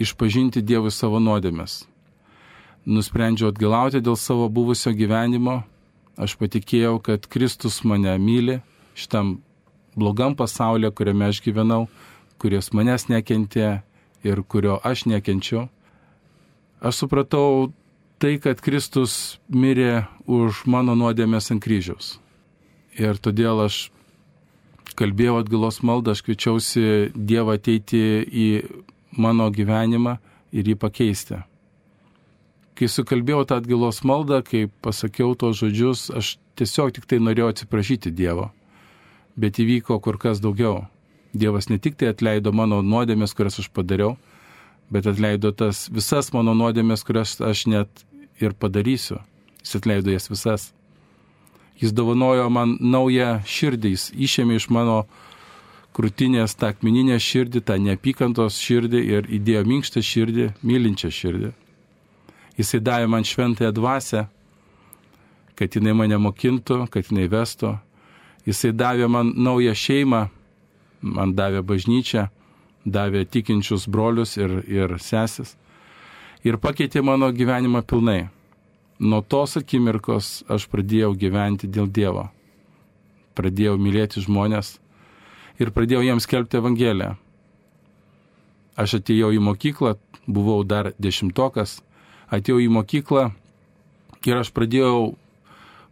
išpažinti 0.00 0.62
Dievui 0.62 0.92
savo 0.94 1.20
nuodėmės. 1.22 1.84
Nusprendžiau 2.84 3.50
atgalauti 3.52 4.02
dėl 4.04 4.16
savo 4.20 4.48
buvusio 4.52 4.92
gyvenimo 4.92 5.62
Aš 6.14 6.36
patikėjau, 6.38 7.00
kad 7.02 7.26
Kristus 7.26 7.80
mane 7.82 8.12
myli 8.22 8.60
šitam 8.94 9.40
blogam 9.98 10.36
pasaulyje, 10.38 10.92
kuriame 10.94 11.26
aš 11.30 11.40
gyvenau, 11.42 11.88
kurios 12.38 12.70
manęs 12.70 13.08
nekentė 13.10 13.80
ir 14.22 14.42
kurio 14.46 14.78
aš 14.86 15.06
nekenčiu. 15.10 15.66
Aš 16.84 17.02
supratau 17.02 17.72
tai, 18.22 18.36
kad 18.38 18.62
Kristus 18.62 19.40
mirė 19.50 20.06
už 20.26 20.64
mano 20.70 20.94
nuodėmės 20.98 21.50
ant 21.50 21.62
kryžiaus. 21.64 22.18
Ir 22.94 23.18
todėl 23.18 23.64
aš 23.64 23.88
kalbėjau 24.94 25.40
atgalos 25.42 25.80
maldą, 25.82 26.14
aš 26.14 26.22
kviečiausi 26.22 27.10
Dievą 27.14 27.58
ateiti 27.58 28.04
į 28.22 28.48
mano 29.18 29.50
gyvenimą 29.50 30.18
ir 30.54 30.70
jį 30.70 30.78
pakeisti 30.78 31.42
kai 32.78 32.88
sukalbėjau 32.90 33.44
tą 33.48 33.60
atgilos 33.62 34.02
maldą, 34.06 34.40
kai 34.46 34.66
pasakiau 34.82 35.34
tos 35.38 35.60
žodžius, 35.60 36.08
aš 36.10 36.36
tiesiog 36.58 36.94
tik 36.96 37.06
tai 37.10 37.20
norėjau 37.22 37.52
atsiprašyti 37.52 38.12
Dievo. 38.14 38.50
Bet 39.38 39.58
įvyko 39.62 39.98
kur 40.02 40.18
kas 40.22 40.42
daugiau. 40.42 40.84
Dievas 41.34 41.68
ne 41.70 41.80
tik 41.82 41.98
tai 41.98 42.12
atleido 42.12 42.52
mano 42.54 42.80
nuodėmės, 42.82 43.34
kurias 43.34 43.58
aš 43.62 43.70
padariau, 43.74 44.14
bet 44.90 45.06
atleido 45.10 45.50
tas 45.50 45.88
visas 45.90 46.30
mano 46.34 46.54
nuodėmės, 46.54 47.02
kurias 47.06 47.40
aš 47.42 47.66
net 47.70 48.04
ir 48.42 48.54
padarysiu. 48.54 49.18
Jis 49.64 49.80
atleido 49.80 50.14
jas 50.14 50.30
visas. 50.30 50.70
Jis 51.80 51.94
dovanojo 51.94 52.46
man 52.54 52.76
naują 52.78 53.40
širdį, 53.50 53.94
jis 53.96 54.10
išėmė 54.14 54.60
iš 54.60 54.68
mano 54.70 55.04
krūtinės 55.94 56.54
tą 56.58 56.70
akmeninę 56.74 57.18
širdį, 57.22 57.64
tą 57.66 57.78
neapykantos 57.82 58.60
širdį 58.62 59.02
ir 59.16 59.28
įdėjo 59.38 59.66
minkštą 59.70 60.02
širdį, 60.06 60.48
mylinčią 60.62 61.10
širdį. 61.10 61.50
Jisai 62.58 62.80
davė 62.80 63.08
man 63.10 63.24
šventąją 63.26 63.72
dvasę, 63.74 64.26
kad 65.58 65.74
jinai 65.74 65.94
mane 65.94 66.18
mokintų, 66.18 66.84
kad 66.90 67.10
jinai 67.10 67.26
vestų. 67.30 67.74
Jisai 68.46 68.74
davė 68.76 69.08
man 69.08 69.32
naują 69.36 69.74
šeimą, 69.74 70.28
man 71.02 71.34
davė 71.34 71.64
bažnyčią, 71.66 72.28
davė 72.84 73.24
tikinčius 73.24 73.88
brolius 73.88 74.36
ir, 74.36 74.60
ir 74.68 74.98
sesis. 75.00 75.56
Ir 76.44 76.60
pakeitė 76.60 77.02
mano 77.02 77.30
gyvenimą 77.32 77.82
pilnai. 77.88 78.28
Nuo 79.00 79.22
tos 79.22 79.56
akimirkos 79.58 80.44
aš 80.48 80.68
pradėjau 80.70 81.14
gyventi 81.18 81.66
dėl 81.66 81.88
Dievo. 81.90 82.28
Pradėjau 83.34 83.74
mylėti 83.80 84.22
žmonės 84.22 84.76
ir 85.58 85.72
pradėjau 85.74 86.04
jiems 86.04 86.28
kelbti 86.30 86.60
Evangeliją. 86.60 87.14
Aš 88.78 88.98
atėjau 89.00 89.32
į 89.34 89.40
mokyklą, 89.42 89.96
buvau 90.26 90.62
dar 90.66 90.92
dešimtokas, 90.98 91.78
atėjau 92.32 92.60
į 92.62 92.70
mokyklą 92.72 93.28
ir 94.24 94.40
aš 94.40 94.50
pradėjau 94.56 95.14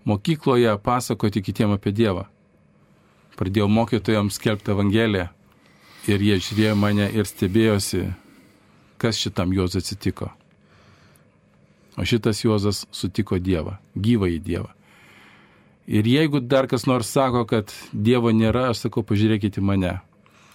mokykloje 0.08 0.76
pasakoti 0.82 1.42
kitiem 1.44 1.76
apie 1.76 1.92
Dievą. 1.92 2.26
Pradėjau 3.36 3.68
mokytojams 3.68 4.36
skelbti 4.36 4.72
Evangeliją 4.74 5.28
ir 6.10 6.22
jie 6.22 6.38
žiūrėjo 6.42 6.76
mane 6.76 7.08
ir 7.14 7.28
stebėjosi, 7.28 8.04
kas 8.98 9.18
šitam 9.18 9.52
Juozui 9.54 9.82
atsitiko. 9.82 10.30
O 11.96 12.06
šitas 12.08 12.40
Juozas 12.44 12.86
sutiko 12.94 13.38
Dievą, 13.38 13.76
gyvąjį 13.96 14.38
Dievą. 14.40 14.70
Ir 15.86 16.06
jeigu 16.06 16.40
dar 16.40 16.68
kas 16.70 16.86
nors 16.86 17.10
sako, 17.10 17.44
kad 17.46 17.72
Dievo 17.92 18.30
nėra, 18.32 18.70
aš 18.70 18.86
sakau, 18.86 19.02
pažiūrėkite 19.02 19.60
į 19.60 19.66
mane. 19.66 19.96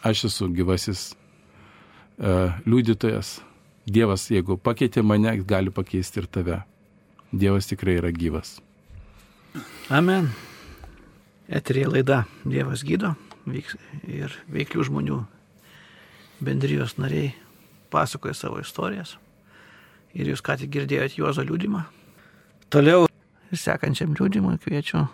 Aš 0.05 0.27
esu 0.29 0.47
gyvasis 0.55 1.11
uh, 1.13 2.55
liudytojas. 2.65 3.37
Dievas, 3.87 4.25
jeigu 4.27 4.57
pakeitė 4.59 4.99
mane, 5.03 5.31
gali 5.47 5.71
pakeisti 5.71 6.19
ir 6.19 6.27
tave. 6.27 6.59
Dievas 7.31 7.69
tikrai 7.69 7.97
yra 8.01 8.11
gyvas. 8.11 8.57
Amen. 9.89 10.27
Eterija 11.47 11.87
laida 11.93 12.17
Dievas 12.43 12.83
gydo 12.83 13.13
vyks 13.47 13.77
ir 14.11 14.33
veiklių 14.51 14.83
žmonių 14.89 15.21
bendrijos 16.43 16.97
nariai 16.99 17.31
pasakoja 17.91 18.35
savo 18.35 18.59
istorijas. 18.59 19.15
Ir 20.11 20.27
jūs 20.33 20.43
ką 20.43 20.57
tik 20.59 20.73
girdėjote 20.73 21.21
Juozo 21.21 21.45
liūdimą. 21.47 21.85
Toliau 22.73 23.07
sekančiam 23.55 24.15
liūdimui 24.17 24.57
kviečiu 24.63 25.05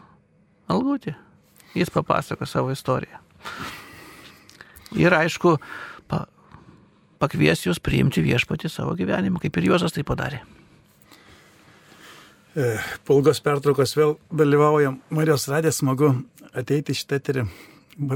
Algutį. 0.74 1.14
Jis 1.78 1.92
papasako 1.94 2.48
savo 2.50 2.74
istoriją. 2.74 3.20
Ir 4.98 5.14
aišku, 5.14 5.58
pa, 6.08 6.24
pakvies 7.24 7.64
jūs 7.64 7.80
priimti 7.84 8.24
viešpatį 8.26 8.72
savo 8.72 8.98
gyvenimą, 9.00 9.40
kaip 9.44 9.58
ir 9.62 9.72
Juozas 9.72 9.96
tai 9.96 10.04
padarė. 10.08 10.44
E, 12.54 12.76
po 13.08 13.18
ilgos 13.18 13.40
pertraukos 13.42 13.96
vėl 13.98 14.18
dalyvaujam 14.30 15.00
Marijos 15.14 15.48
radė, 15.50 15.72
smagu 15.74 16.12
ateiti 16.54 16.94
šitą 16.94 17.18
eterį. 17.22 17.46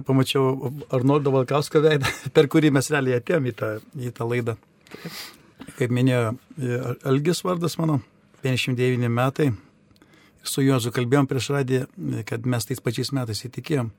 Pamačiau 0.05 0.71
Arnoldo 0.93 1.33
Valkausko 1.33 1.81
veidą, 1.81 2.09
per 2.35 2.49
kurį 2.51 2.73
mes 2.75 2.91
realiai 2.93 3.21
atėjom 3.21 3.49
į 3.49 3.55
tą, 3.57 3.71
į 3.97 4.13
tą 4.17 4.27
laidą. 4.29 4.57
Kaip 5.77 5.93
minėjo 5.93 6.35
e, 6.35 6.77
Algis 7.09 7.41
vardas 7.45 7.79
mano, 7.81 8.01
59 8.45 9.09
metai. 9.09 9.51
Su 10.47 10.61
Juozu 10.63 10.93
kalbėjom 10.95 11.27
prieš 11.27 11.49
radiją, 11.55 11.87
kad 12.29 12.45
mes 12.47 12.69
tais 12.69 12.79
pačiais 12.79 13.11
metais 13.15 13.41
įtikėjom. 13.49 13.89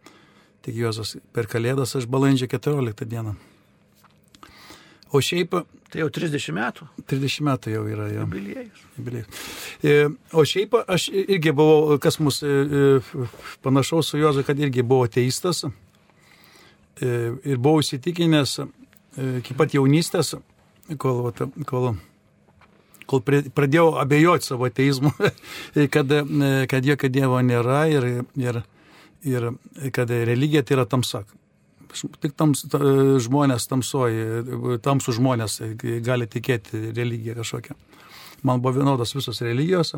Tik 0.64 0.78
Juozas 0.78 1.16
per 1.34 1.50
Kalėdas 1.50 1.98
aš 1.98 2.06
balandžio 2.10 2.48
14 2.50 3.10
dieną. 3.10 3.34
O 5.12 5.20
šiaip. 5.24 5.54
Tai 5.88 6.02
jau 6.02 6.08
30 6.12 6.52
metų. 6.52 6.86
30 7.08 7.44
metų 7.48 7.72
jau 7.72 7.82
yra 7.88 8.10
jo. 8.12 8.26
Jubiliejus. 8.26 8.80
Jubiliejus. 8.98 9.44
E, 9.80 9.94
o 10.36 10.44
šiaip 10.44 10.76
aš 10.84 11.06
irgi 11.08 11.54
buvau, 11.56 11.96
kas 12.02 12.18
mus 12.20 12.42
e, 12.44 12.48
e, 12.52 13.28
panašaus 13.64 14.12
su 14.12 14.20
Juozu, 14.20 14.44
kad 14.44 14.60
irgi 14.60 14.84
buvau 14.84 15.08
ateistas. 15.08 15.64
Ir 16.98 17.60
buvau 17.62 17.78
įsitikinęs 17.78 18.56
iki 19.38 19.54
pat 19.54 19.70
jaunystės, 19.76 20.32
kol, 20.98 21.28
kol, 21.66 21.92
kol 23.06 23.22
pradėjau 23.54 23.92
abejoti 24.02 24.50
savo 24.50 24.66
ateizmu, 24.66 25.12
kad, 25.94 26.14
kad 26.68 26.90
jokio 26.90 27.12
Dievo 27.14 27.38
nėra 27.46 27.84
ir, 27.94 28.08
ir, 28.34 28.60
ir 29.22 29.48
kad 29.94 30.10
religija 30.10 30.66
tai 30.66 30.80
yra 30.80 30.88
tamsa 30.90 31.22
tik 32.22 32.34
tams, 32.38 32.64
ta, 32.72 32.80
žmonės 33.24 33.68
tamsoji, 33.70 34.78
tamsų 34.84 35.16
žmonės 35.18 35.60
gali 36.06 36.28
tikėti 36.30 36.90
religiją 36.96 37.38
kažkokią. 37.40 37.78
Man 38.46 38.62
buvo 38.62 38.78
vienodos 38.78 39.16
visos 39.16 39.40
religijos 39.42 39.96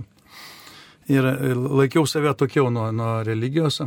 ir 1.11 1.27
laikiau 1.57 2.07
save 2.07 2.33
tokiau 2.39 2.71
nuo, 2.71 2.91
nuo 2.93 3.21
religijos. 3.27 3.83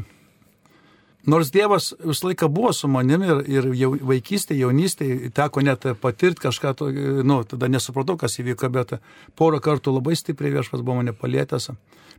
Nors 1.24 1.54
Dievas 1.56 1.94
visą 2.04 2.28
laiką 2.28 2.50
buvo 2.52 2.74
su 2.76 2.90
manimi 2.92 3.30
ir, 3.32 3.38
ir 3.48 3.68
jau 3.80 3.94
vaikystėje, 3.96 4.60
jaunystėje 4.66 5.30
teko 5.32 5.62
net 5.64 5.86
patirti 6.02 6.44
kažką, 6.50 6.74
to, 6.76 6.90
nu, 7.24 7.38
tada 7.48 7.70
nesupratau, 7.72 8.18
kas 8.20 8.36
įvyko, 8.44 8.68
bet 8.76 8.98
porą 9.40 9.62
kartų 9.64 9.94
labai 9.96 10.18
stipriai 10.20 10.58
viešpas 10.58 10.84
buvo 10.84 10.98
mane 11.00 11.14
palėtęs, 11.16 11.70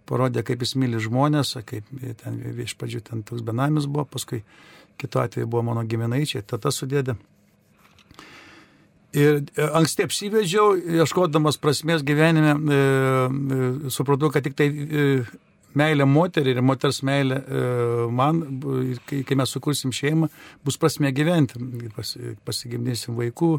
parodė, 0.09 0.41
kaip 0.49 0.65
jis 0.65 0.73
myli 0.81 1.03
žmonės, 1.05 1.53
kaip 1.69 1.91
ten 2.23 2.41
iš 2.65 2.73
pradžių 2.81 3.03
ten 3.11 3.27
toks 3.29 3.45
benamis 3.45 3.85
buvo, 3.85 4.07
paskui 4.09 4.41
kitu 5.01 5.21
atveju 5.23 5.47
buvo 5.51 5.63
mano 5.71 5.85
giminaičiai, 5.89 6.45
tata 6.47 6.73
sudėdė. 6.75 7.17
Ir 9.15 9.45
e, 9.55 9.67
anksti 9.79 10.09
apsivedžiau, 10.09 10.75
ieškodamas 10.99 11.59
prasmės 11.63 12.03
gyvenime, 12.07 12.55
e, 12.55 12.79
e, 12.79 13.91
supratau, 13.95 14.31
kad 14.35 14.43
tik 14.47 14.57
tai 14.59 14.67
e, 14.73 15.05
meilė 15.79 16.07
moteriai 16.09 16.57
ir 16.57 16.65
moters 16.67 16.99
meilė 17.07 17.39
e, 17.39 17.63
man, 18.15 18.43
kai, 19.07 19.39
mes 19.39 19.55
sukursim 19.55 19.95
šeimą, 19.95 20.31
bus 20.67 20.79
prasmė 20.83 21.13
gyventi. 21.15 21.63
Pas, 21.95 22.11
pasigimdysim 22.47 23.15
vaikų, 23.19 23.53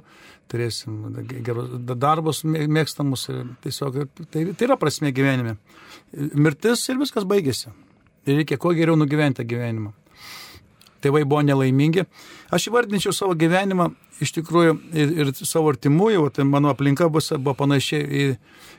turėsim 0.51 1.19
gerus 1.47 1.71
darbus 1.95 2.43
mėgstamus. 2.43 3.29
Tiesiog 3.63 4.01
tai, 4.27 4.47
tai 4.51 4.67
yra 4.67 4.79
prasmė 4.81 5.15
gyvenime. 5.15 5.55
Mirtis 6.35 6.83
ir 6.91 6.99
viskas 6.99 7.27
baigėsi. 7.27 7.71
Ir 8.25 8.41
reikia 8.41 8.59
kuo 8.59 8.75
geriau 8.75 8.99
nugyventi 8.99 9.45
gyvenimą 9.47 9.93
tėvai 11.05 11.23
buvo 11.29 11.43
nelaimingi. 11.45 12.07
Aš 12.53 12.69
įvardinčiau 12.71 13.13
savo 13.13 13.37
gyvenimą 13.37 13.91
iš 14.23 14.33
tikrųjų 14.39 14.75
ir, 14.95 15.13
ir 15.21 15.31
savo 15.37 15.69
artimųjų, 15.73 16.27
tai 16.33 16.45
mano 16.47 16.71
aplinka 16.73 17.07
bus, 17.11 17.31
buvo 17.37 17.55
panašiai, 17.61 18.35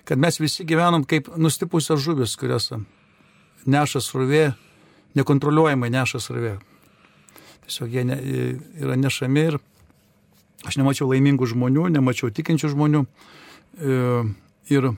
kad 0.08 0.20
mes 0.20 0.40
visi 0.40 0.66
gyvenom 0.66 1.06
kaip 1.08 1.30
nustipusios 1.38 2.02
žuvis, 2.02 2.36
kurios 2.40 2.72
neša 3.66 4.02
srovė, 4.04 4.50
nekontroliuojamai 5.18 5.90
neša 5.92 6.22
srovė. 6.22 6.56
Tiesiog 7.66 7.94
jie 7.94 8.04
ne, 8.06 8.18
yra 8.80 8.96
nešami 8.98 9.46
ir 9.50 9.58
aš 10.66 10.78
nemačiau 10.80 11.08
laimingų 11.10 11.48
žmonių, 11.52 11.88
nemačiau 11.96 12.30
tikinčių 12.34 12.72
žmonių. 12.72 13.02
E, 13.76 13.96
ir 14.72 14.90
e, 14.90 14.94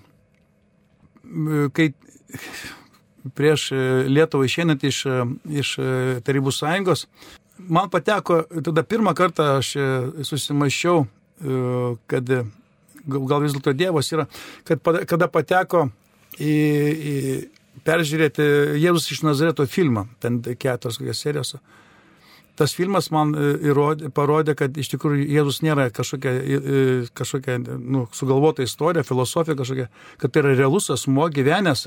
kai 1.75 1.91
prieš 3.35 3.71
e, 3.73 3.83
Lietuvą 4.09 4.47
išeinant 4.47 4.85
iš, 4.85 5.03
e, 5.07 5.25
iš 5.61 5.75
e, 5.81 5.91
Tarybų 6.27 6.53
sąjungos, 6.55 7.07
man 7.59 7.91
pateko, 7.93 8.43
tada 8.65 8.85
pirmą 8.87 9.15
kartą 9.19 9.59
aš 9.59 9.73
susimašiau, 10.27 11.07
kad 12.11 12.31
gal 13.09 13.43
vis 13.43 13.55
dėlto 13.55 13.75
Dievas 13.79 14.11
yra, 14.15 14.29
kad 14.67 14.83
kada 15.11 15.27
pateko 15.31 15.85
į, 16.39 16.55
į 17.11 17.15
peržiūrėti 17.87 18.47
Jėzus 18.79 19.11
iš 19.15 19.25
Nazareto 19.27 19.67
filmą, 19.71 20.07
ten 20.23 20.39
keturios 20.43 20.99
kokios 20.99 21.23
serijos 21.23 21.55
tas 22.59 22.75
filmas 22.75 23.11
man 23.15 23.31
e, 23.39 23.53
įrodė, 23.71 24.11
parodė, 24.15 24.57
kad 24.59 24.75
iš 24.79 24.91
tikrųjų 24.95 25.29
Jėzus 25.31 25.61
nėra 25.63 25.89
kažkokia, 25.95 26.33
kažkokia 27.17 27.59
nu, 27.63 28.07
sugalvota 28.17 28.67
istorija, 28.67 29.07
filosofija 29.07 29.55
kažkokia, 29.59 29.87
kad 30.19 30.35
tai 30.35 30.43
yra 30.43 30.57
realus 30.59 30.91
asmo 30.91 31.29
gyvenęs, 31.31 31.87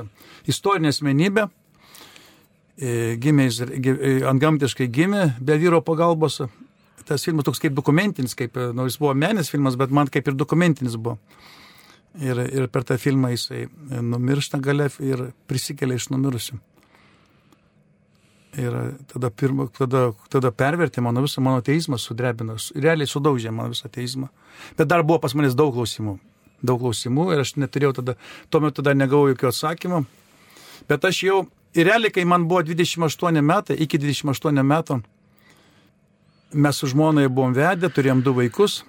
istorinė 0.52 0.94
asmenybė, 0.96 1.48
e, 2.80 2.96
gimė, 3.22 3.50
e, 3.52 4.16
antgamtiškai 4.32 4.88
gimė, 4.88 5.26
be 5.44 5.60
vyro 5.60 5.84
pagalbos. 5.84 6.42
Tas 7.08 7.26
filmas 7.26 7.48
toks 7.48 7.60
kaip 7.60 7.76
dokumentinis, 7.76 8.38
kaip, 8.38 8.56
nu, 8.78 8.88
jis 8.88 9.00
buvo 9.02 9.16
menis 9.18 9.50
filmas, 9.52 9.76
bet 9.76 9.92
man 9.92 10.08
kaip 10.08 10.30
ir 10.30 10.38
dokumentinis 10.40 10.96
buvo. 10.96 11.18
Ir, 12.22 12.40
ir 12.44 12.68
per 12.72 12.84
tą 12.88 12.98
filmą 13.00 13.32
jisai 13.32 13.66
numiršta 14.04 14.60
gale 14.64 14.90
ir 15.00 15.32
prisikelia 15.48 16.00
iš 16.00 16.12
numirusių. 16.12 16.60
Ir 18.60 18.74
tada, 19.08 19.30
pirma, 19.32 19.70
tada, 19.72 20.10
tada 20.28 20.50
pervertė 20.52 21.00
mano 21.04 21.22
visą 21.24 21.40
mano 21.44 21.62
teismą, 21.64 21.96
sudrebino, 21.96 22.58
realiai 22.76 23.08
sudaužė 23.08 23.54
mano 23.56 23.72
visą 23.72 23.88
teismą. 23.88 24.28
Bet 24.76 24.90
dar 24.92 25.06
buvo 25.08 25.22
pas 25.24 25.36
manęs 25.38 25.56
daug 25.56 25.72
klausimų. 25.76 26.18
Daug 26.60 26.82
klausimų 26.82 27.30
ir 27.32 27.46
aš 27.46 27.56
neturėjau 27.62 27.94
tada, 28.02 28.18
tuo 28.52 28.60
metu 28.66 28.84
dar 28.84 28.98
negavau 28.98 29.30
jokio 29.32 29.54
atsakymo. 29.54 30.04
Bet 30.90 31.08
aš 31.08 31.22
jau, 31.24 31.38
ir 31.72 31.88
realiai, 31.88 32.12
kai 32.12 32.26
man 32.28 32.44
buvo 32.50 32.66
28 32.68 33.40
metai, 33.40 33.78
iki 33.80 34.02
28 34.02 34.68
metų, 34.68 35.00
mes 36.52 36.84
su 36.84 36.92
žmonai 36.92 37.30
buvom 37.32 37.56
vedę, 37.56 37.88
turėjom 37.88 38.26
du 38.26 38.36
vaikus. 38.36 38.82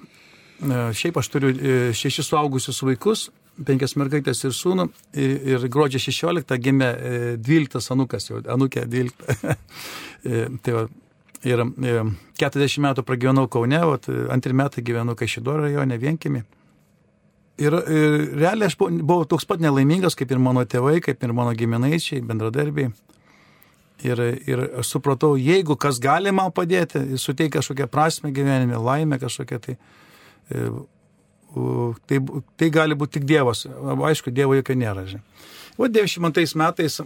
E, 0.58 0.90
šiaip 0.98 1.22
aš 1.22 1.30
turiu 1.30 1.54
e, 1.54 1.78
šešis 1.94 2.32
suaugusius 2.32 2.82
vaikus 2.82 3.28
penkias 3.66 3.94
mergaitės 4.00 4.42
ir 4.46 4.54
sūnų. 4.56 4.88
Ir, 5.18 5.36
ir 5.54 5.68
gruodžio 5.72 6.00
16 6.02 6.58
gimė 6.62 6.90
12 7.42 7.78
e, 7.78 7.84
anukas, 7.94 8.28
jau 8.30 8.42
anukė 8.56 8.86
12. 8.88 9.56
E, 10.22 10.44
tai 10.62 10.70
va, 10.70 10.82
ir 11.42 11.58
40 12.38 12.62
e, 12.62 12.82
metų 12.84 13.02
pragyvenau 13.02 13.48
Kaune, 13.50 13.80
o 13.82 13.96
antrį 14.30 14.54
metą 14.54 14.84
gyvenau 14.86 15.16
Kaišidoro 15.18 15.64
rajone, 15.64 15.96
vienkimi. 15.98 16.44
Ir, 17.58 17.74
ir 17.74 18.14
realiai 18.38 18.68
aš 18.70 18.76
buvau 18.78 19.24
toks 19.26 19.48
pat 19.50 19.58
nelaimingas 19.58 20.14
kaip 20.14 20.30
ir 20.30 20.38
mano 20.38 20.62
tėvai, 20.62 21.00
kaip 21.02 21.26
ir 21.26 21.34
mano 21.34 21.50
giminaičiai, 21.58 22.22
bendradarbiai. 22.28 22.92
Ir, 24.06 24.22
ir 24.46 24.62
aš 24.78 24.94
supratau, 24.94 25.34
jeigu 25.34 25.74
kas 25.74 25.98
gali 26.02 26.30
man 26.30 26.54
padėti, 26.54 27.02
suteikia 27.18 27.58
kažkokią 27.58 27.90
prasme 27.90 28.30
gyvenime, 28.30 28.78
laimę 28.78 29.18
kažkokią, 29.26 29.58
tai 29.66 29.76
tai, 32.08 32.20
tai 32.58 32.68
gali 32.72 32.96
būti 32.98 33.18
tik 33.18 33.26
Dievas. 33.28 33.66
Aišku, 34.10 34.32
Dievo 34.34 34.56
jokio 34.58 34.76
nėra. 34.78 35.06
Žinai. 35.08 35.24
O 35.78 35.88
92 35.88 36.58
metais 36.60 37.00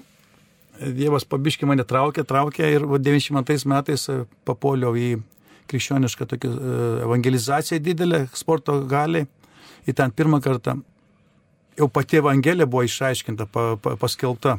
Dievas 0.77 1.25
pabiški 1.25 1.67
mane 1.69 1.87
traukė, 1.89 2.25
traukė 2.29 2.69
ir 2.75 2.85
92 2.85 3.71
metais 3.71 4.09
papuoliau 4.45 4.93
į 4.99 5.15
krikščionišką 5.71 6.27
tokią 6.31 6.51
evangelizaciją 7.07 7.81
didelę 7.83 8.27
sporto 8.37 8.83
galiai. 8.89 9.27
Į 9.87 9.95
ten 9.97 10.13
pirmą 10.13 10.43
kartą 10.43 10.77
jau 11.79 11.89
pati 11.89 12.21
evangelija 12.21 12.67
buvo 12.67 12.85
išaiškinta, 12.87 13.47
pa, 13.53 13.77
pa, 13.83 13.95
paskelbta. 14.01 14.57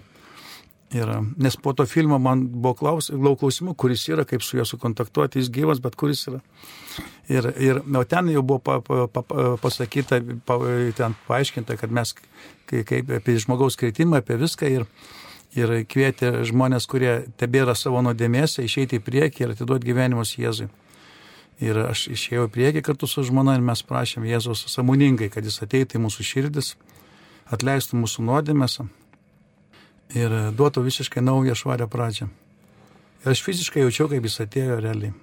Ir, 0.95 1.09
nes 1.35 1.57
po 1.59 1.73
to 1.75 1.83
filmo 1.85 2.15
man 2.15 2.45
buvo 2.47 2.71
klaus, 2.79 3.09
klausimų, 3.11 3.73
kuris 3.75 4.05
yra, 4.07 4.23
kaip 4.23 4.43
su 4.45 4.55
juo 4.55 4.63
sukontaktuoti, 4.63 5.41
jis 5.41 5.49
gyvas, 5.51 5.81
bet 5.83 5.97
kuris 5.99 6.21
yra. 6.31 6.39
Ir, 7.27 7.49
ir 7.59 7.81
o 7.83 8.03
ten 8.07 8.29
jau 8.31 8.39
buvo 8.39 8.61
pa, 8.63 8.77
pa, 8.79 9.07
pa, 9.11 9.25
pasakyta, 9.59 10.21
pa, 10.47 10.55
ten 10.95 11.15
paaiškinta, 11.27 11.75
kad 11.81 11.91
mes 11.91 12.13
kaip 12.71 13.11
apie 13.17 13.35
žmogaus 13.43 13.75
kritimą, 13.79 14.21
apie 14.21 14.37
viską 14.39 14.69
ir, 14.71 14.85
ir 15.59 15.73
kvietė 15.91 16.45
žmonės, 16.47 16.87
kurie 16.87 17.17
tebėra 17.35 17.75
savo 17.75 17.99
nuodėmėse, 18.05 18.63
išeiti 18.63 19.01
į 19.01 19.03
priekį 19.03 19.43
ir 19.43 19.55
atiduoti 19.57 19.89
gyvenimus 19.89 20.37
Jėzui. 20.39 20.69
Ir 21.67 21.81
aš 21.83 22.05
išėjau 22.13 22.45
į 22.47 22.53
priekį 22.53 22.85
kartu 22.85 23.09
su 23.11 23.25
žmona 23.27 23.57
ir 23.57 23.65
mes 23.65 23.81
prašėm 23.83 24.23
Jėzus 24.29 24.63
samoningai, 24.71 25.27
kad 25.33 25.43
jis 25.43 25.59
ateitų 25.65 25.99
į 25.99 26.03
mūsų 26.05 26.27
širdis, 26.31 26.75
atleistų 27.51 27.99
mūsų 28.05 28.23
nuodėmės 28.29 28.79
ir 30.15 30.35
duotų 30.55 30.83
visiškai 30.85 31.23
naują 31.23 31.55
švarę 31.55 31.87
pradžią. 31.91 32.27
Ir 33.25 33.31
aš 33.33 33.41
fiziškai 33.43 33.83
jaučiau, 33.83 34.07
kaip 34.11 34.23
jis 34.23 34.39
atėjo 34.43 34.79
realiai. 34.83 35.13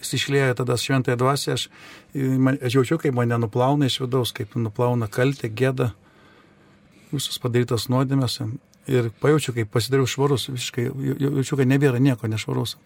Jis 0.00 0.14
išlėjo 0.18 0.54
tada 0.60 0.76
šventąją 0.80 1.16
dvasę, 1.20 1.56
aš, 1.56 1.68
aš 2.14 2.76
jaučiau, 2.78 2.98
kaip 3.00 3.16
mane 3.16 3.38
nuplauna 3.40 3.88
iš 3.88 4.00
vidaus, 4.04 4.32
kaip 4.36 4.54
nuplauna 4.56 5.08
kaltę, 5.08 5.48
gėdą, 5.48 5.90
visus 7.12 7.40
padarytas 7.42 7.88
nuodėmės. 7.92 8.40
Ir 8.86 9.10
pajaučiu, 9.20 9.56
kaip 9.56 9.72
pasidariau 9.74 10.06
švarus, 10.06 10.46
visiškai 10.52 10.86
jaučiu, 10.86 11.56
kad 11.58 11.66
nebėra 11.66 11.98
nieko 11.98 12.28
nešvarus. 12.30 12.76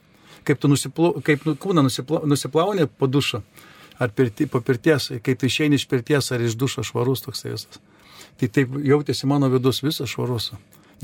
Kaip 0.49 0.63
tu 0.63 0.71
nusiplau, 0.71 1.19
kaip 1.21 1.45
nu, 1.45 1.53
kūną 1.61 1.85
nusiplau, 1.85 2.23
nusiplauni 2.25 2.87
po 2.89 3.11
dušą, 3.11 3.43
ar 4.01 4.15
pirti, 4.17 4.47
po 4.49 4.63
pirties, 4.65 5.11
kai 5.21 5.35
tu 5.37 5.51
išeini 5.51 5.77
iš 5.77 5.85
pirties 5.91 6.33
ar 6.33 6.41
iš 6.41 6.57
dušo 6.57 6.87
švarus 6.87 7.27
toksai 7.27 7.53
visas. 7.53 7.83
Tai 8.41 8.49
taip 8.49 8.73
jautėsi 8.81 9.29
mano 9.29 9.51
vidus 9.53 9.83
visas 9.85 10.09
švarus 10.09 10.55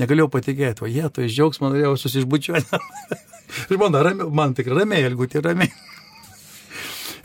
negalėjau 0.01 0.29
patikėti, 0.33 0.85
o 0.85 0.91
jie, 0.91 1.05
to 1.13 1.25
iš 1.25 1.35
džiaugsmo 1.35 1.71
norėjau 1.71 1.95
susižbučiuoti. 2.01 2.79
man, 3.81 3.99
rami, 4.07 4.29
man 4.29 4.55
tikrai 4.57 4.83
ramiai, 4.83 5.07
elgutė 5.09 5.41
ramiai. 5.45 5.71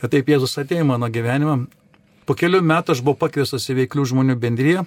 ir 0.03 0.11
taip 0.13 0.29
Jėzus 0.29 0.59
atėjo 0.63 0.85
į 0.87 0.91
mano 0.93 1.11
gyvenimą. 1.13 1.63
Po 2.27 2.37
kelių 2.39 2.63
metų 2.63 2.95
aš 2.95 3.03
buvau 3.03 3.19
pakviestas 3.25 3.67
į 3.73 3.81
veiklių 3.83 4.05
žmonių 4.13 4.37
bendryje, 4.39 4.85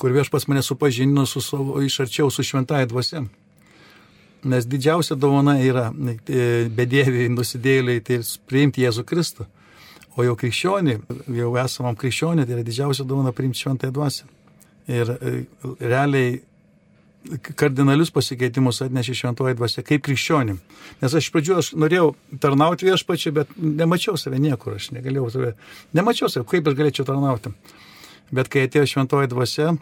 kur 0.00 0.16
viešpas 0.16 0.48
mane 0.50 0.64
supažindino 0.66 1.26
su 1.30 1.42
savo 1.44 1.78
iš 1.84 2.00
arčiau 2.02 2.30
su 2.34 2.42
šventąją 2.42 2.88
dvasia. 2.90 3.22
Nes 4.50 4.66
didžiausia 4.66 5.14
dovana 5.20 5.58
yra 5.60 5.90
e, 5.92 6.66
bedieviai, 6.72 7.28
nusidėliai, 7.28 8.00
tai 8.00 8.22
priimti 8.48 8.86
Jėzų 8.86 9.04
Kristų. 9.04 9.44
O 10.16 10.24
jau 10.24 10.32
krikščionį, 10.40 10.96
jau 11.36 11.50
esamam 11.60 11.98
krikščionį, 12.00 12.46
tai 12.48 12.56
yra 12.56 12.64
didžiausia 12.66 13.04
dovana 13.06 13.34
priimti 13.36 13.60
šventąją 13.60 13.94
dvasią. 13.94 14.30
Ir 14.88 15.10
e, 15.12 15.34
realiai 15.80 16.40
kardinalius 17.58 18.10
pasikeitimus 18.14 18.80
atnešė 18.86 19.14
šventoji 19.18 19.58
dvasia 19.58 19.84
kaip 19.84 20.02
krikščionim. 20.06 20.58
Nes 21.02 21.14
aš 21.14 21.26
iš 21.26 21.32
pradžių 21.34 21.58
aš 21.60 21.68
norėjau 21.76 22.14
tarnauti 22.40 22.88
viešpačiai, 22.88 23.34
bet 23.36 23.52
nemačiau 23.60 24.16
save 24.20 24.40
niekur, 24.40 24.78
aš 24.78 24.90
negalėjau 24.96 25.28
save, 25.34 25.52
nemačiau 25.96 26.30
save, 26.32 26.48
kaip 26.48 26.70
aš 26.70 26.78
galėčiau 26.78 27.06
tarnauti. 27.08 27.52
Bet 28.32 28.48
kai 28.48 28.64
atėjo 28.66 28.86
šventoji 28.88 29.30
dvasia 29.32 29.74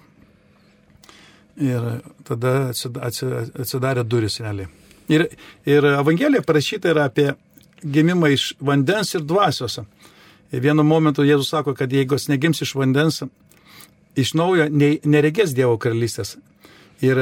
ir 1.63 1.89
tada 2.27 2.55
atsidarė 2.73 4.05
duris 4.05 4.41
realiai. 4.43 4.69
Ir, 5.09 5.29
ir 5.69 5.87
Evangelija 5.95 6.43
parašyta 6.45 6.91
yra 6.93 7.07
apie 7.09 7.31
gimimą 7.83 8.33
iš 8.35 8.51
vandens 8.61 9.15
ir 9.15 9.25
dvasios. 9.25 9.79
Vienu 10.53 10.85
momentu 10.85 11.25
Jėzus 11.27 11.53
sako, 11.53 11.75
kad 11.77 11.93
jeigu 11.93 12.17
jis 12.17 12.29
negims 12.33 12.63
iš 12.65 12.75
vandens 12.77 13.23
iš 14.19 14.35
naujo 14.39 14.69
neregės 14.71 15.55
Dievo 15.57 15.77
karalystės. 15.81 16.37
Ir, 17.05 17.21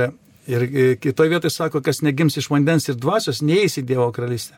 ir 0.48 0.64
kitoje 1.02 1.32
vietoje 1.32 1.52
sako, 1.52 1.82
kas 1.84 2.02
negims 2.06 2.38
iš 2.40 2.48
vandens 2.52 2.88
ir 2.88 2.96
dvasios, 3.00 3.42
neįs 3.44 3.80
į 3.82 3.86
Dievo 3.90 4.08
karalystę. 4.16 4.56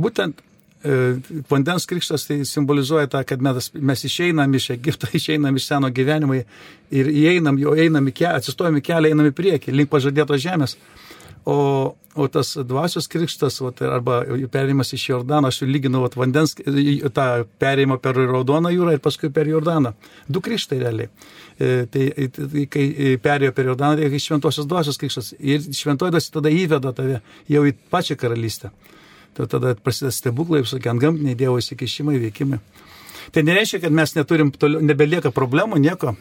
Būtent 0.00 0.40
e, 0.40 1.42
vandens 1.50 1.88
krikštas 1.90 2.28
tai 2.28 2.40
simbolizuoja 2.48 3.10
tą, 3.10 3.24
kad 3.26 3.42
mes, 3.42 3.72
mes 3.74 4.06
išeinam 4.06 4.54
iš 4.54 4.70
Egipto, 4.76 5.10
išeinam 5.18 5.56
iš 5.56 5.70
seno 5.72 5.90
gyvenimo 5.94 6.38
ir 6.38 7.12
įeinam, 7.12 7.58
jau 7.60 7.74
einam 7.74 8.08
į 8.10 8.16
kelią, 8.22 8.36
atsistojam 8.38 8.78
į 8.80 8.86
kelią, 8.90 9.14
einam 9.14 9.30
į 9.30 9.36
priekį, 9.36 9.74
link 9.76 9.92
pažadėtos 9.92 10.42
žemės. 10.44 10.78
O, 11.48 11.96
o 12.14 12.26
tas 12.28 12.52
dvasios 12.68 13.08
krikštas, 13.08 13.60
vat, 13.64 13.80
arba 13.86 14.20
perėjimas 14.52 14.92
iš 14.92 15.06
Jordano, 15.08 15.48
aš 15.48 15.62
lyginau 15.64 16.02
vat, 16.04 16.16
vandens, 16.18 16.52
tą 16.56 17.26
perėjimą 17.62 17.96
per 18.02 18.18
Raudoną 18.18 18.72
jūrą 18.74 18.96
ir 18.96 19.02
paskui 19.04 19.30
per 19.32 19.48
Jordaną. 19.48 19.94
Du 20.28 20.42
krikštai 20.44 20.80
realiai. 20.82 21.08
E, 21.56 21.86
tai, 21.92 22.10
tai 22.36 22.66
kai 22.72 23.16
perėjo 23.22 23.54
per 23.56 23.70
Jordaną, 23.70 24.00
tai 24.00 24.22
šventosios 24.22 24.68
dvasios 24.68 25.00
krikštas. 25.00 25.32
Ir 25.38 25.64
šventoji 25.76 26.16
dvasia 26.16 26.36
tada 26.36 26.52
įveda 26.52 26.92
tave 26.96 27.20
jau 27.48 27.64
į 27.68 27.76
pačią 27.92 28.18
karalystę. 28.20 28.72
Tai 29.36 29.46
tada 29.48 29.76
prasideda 29.78 30.12
stebuklai, 30.12 30.64
visokie 30.66 30.90
antgamtiniai 30.90 31.38
Dievo 31.38 31.60
įsikišimai, 31.62 32.18
veikimai. 32.26 32.58
Tai 33.30 33.44
nereiškia, 33.46 33.84
kad 33.84 33.94
mes 33.94 34.16
neturim, 34.16 34.50
toliau, 34.50 34.82
nebelieka 34.82 35.30
problemų, 35.32 35.78
nieko 35.78 36.16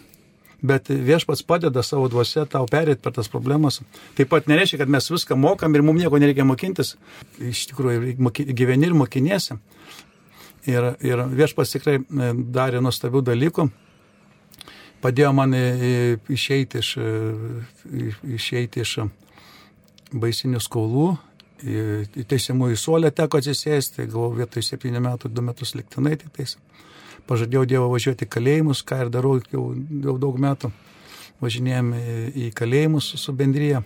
bet 0.62 0.90
viešpats 0.90 1.44
padeda 1.48 1.84
savo 1.84 2.08
dvasia 2.12 2.46
tau 2.50 2.68
perėti 2.70 3.04
per 3.04 3.16
tas 3.16 3.30
problemas. 3.32 3.80
Taip 4.18 4.32
pat 4.34 4.50
nereiškia, 4.52 4.82
kad 4.82 4.92
mes 4.92 5.10
viską 5.12 5.38
mokam 5.40 5.76
ir 5.76 5.86
mums 5.86 6.04
nieko 6.04 6.20
nereikia 6.20 6.46
mokintis. 6.48 6.96
Iš 7.40 7.68
tikrųjų, 7.72 8.16
gyveni 8.58 8.90
ir 8.90 8.98
mokiniesi. 8.98 9.60
Ir, 10.68 10.92
ir 11.06 11.24
viešpats 11.32 11.78
tikrai 11.78 12.00
e, 12.02 12.34
darė 12.52 12.82
nuostabių 12.84 13.24
dalykų. 13.32 13.70
Padėjo 15.00 15.32
man 15.32 15.56
išeiti 15.56 16.82
iš, 16.84 16.92
e, 17.00 18.12
išeiti 18.36 18.84
iš 18.84 18.98
baisinių 20.12 20.60
skolų. 20.64 21.08
Teisimų 21.60 22.70
į 22.72 22.76
suolę 22.80 23.10
teko 23.12 23.40
atsisėsti, 23.40 24.06
gavau 24.12 24.30
vietoj 24.36 24.64
7 24.64 25.00
metų 25.04 25.32
2 25.32 25.44
metus 25.44 25.74
liktinai 25.76 26.16
tik 26.20 26.32
teisė 26.36 26.60
pažadėjau 27.28 27.66
Dievo 27.68 27.90
važiuoti 27.92 28.28
į 28.28 28.32
kalėjimus, 28.36 28.84
ką 28.88 29.04
ir 29.06 29.14
darau 29.14 29.38
jau, 29.52 29.70
jau 30.06 30.18
daug 30.22 30.40
metų. 30.40 30.72
Važinėjom 31.40 31.94
į 32.36 32.50
kalėjimus 32.56 33.14
su 33.20 33.34
bendryje. 33.36 33.84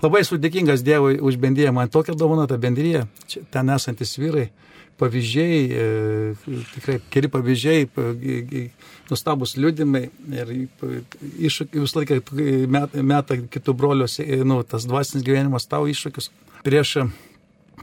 Labai 0.00 0.22
esu 0.24 0.38
dėkingas 0.40 0.84
Dievui 0.84 1.18
už 1.20 1.38
bendryje, 1.40 1.72
man 1.74 1.90
tokia 1.92 2.14
dovana 2.16 2.46
ta 2.48 2.58
bendryje, 2.60 3.06
Čia, 3.30 3.42
ten 3.52 3.72
esantis 3.72 4.12
vyrai, 4.20 4.50
pavyzdžiai, 5.00 5.60
e, 5.72 5.86
tikrai 6.74 6.98
keli 7.12 7.30
pavyzdžiai, 7.32 7.88
e, 7.88 8.62
nustabus 9.10 9.56
liūdimai 9.56 10.04
ir 10.36 10.52
iššūkiai 11.48 11.84
visą 11.84 12.02
laiką 12.02 12.20
meta, 12.68 13.02
meta 13.02 13.38
kitų 13.56 13.74
broliuose, 13.80 14.26
nu, 14.44 14.60
tas 14.68 14.86
dvasinis 14.88 15.24
gyvenimas 15.26 15.68
tau 15.70 15.88
iššūkius. 15.90 16.30
Prieš 16.66 16.96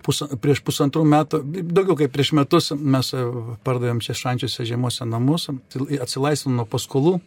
pus, 0.08 0.24
prieš 0.42 0.64
pusantrų 0.66 1.04
metų, 1.08 1.42
daugiau 1.68 1.98
kaip 2.00 2.14
prieš 2.16 2.32
metus 2.38 2.72
mes 2.78 3.12
pardavėm 3.68 4.00
čia 4.04 4.16
šančiuose 4.18 4.66
žiemuose 4.68 5.08
namus, 5.08 5.50
atsilaisvinom 5.76 6.62
nuo 6.62 6.68
paskolų, 6.70 7.18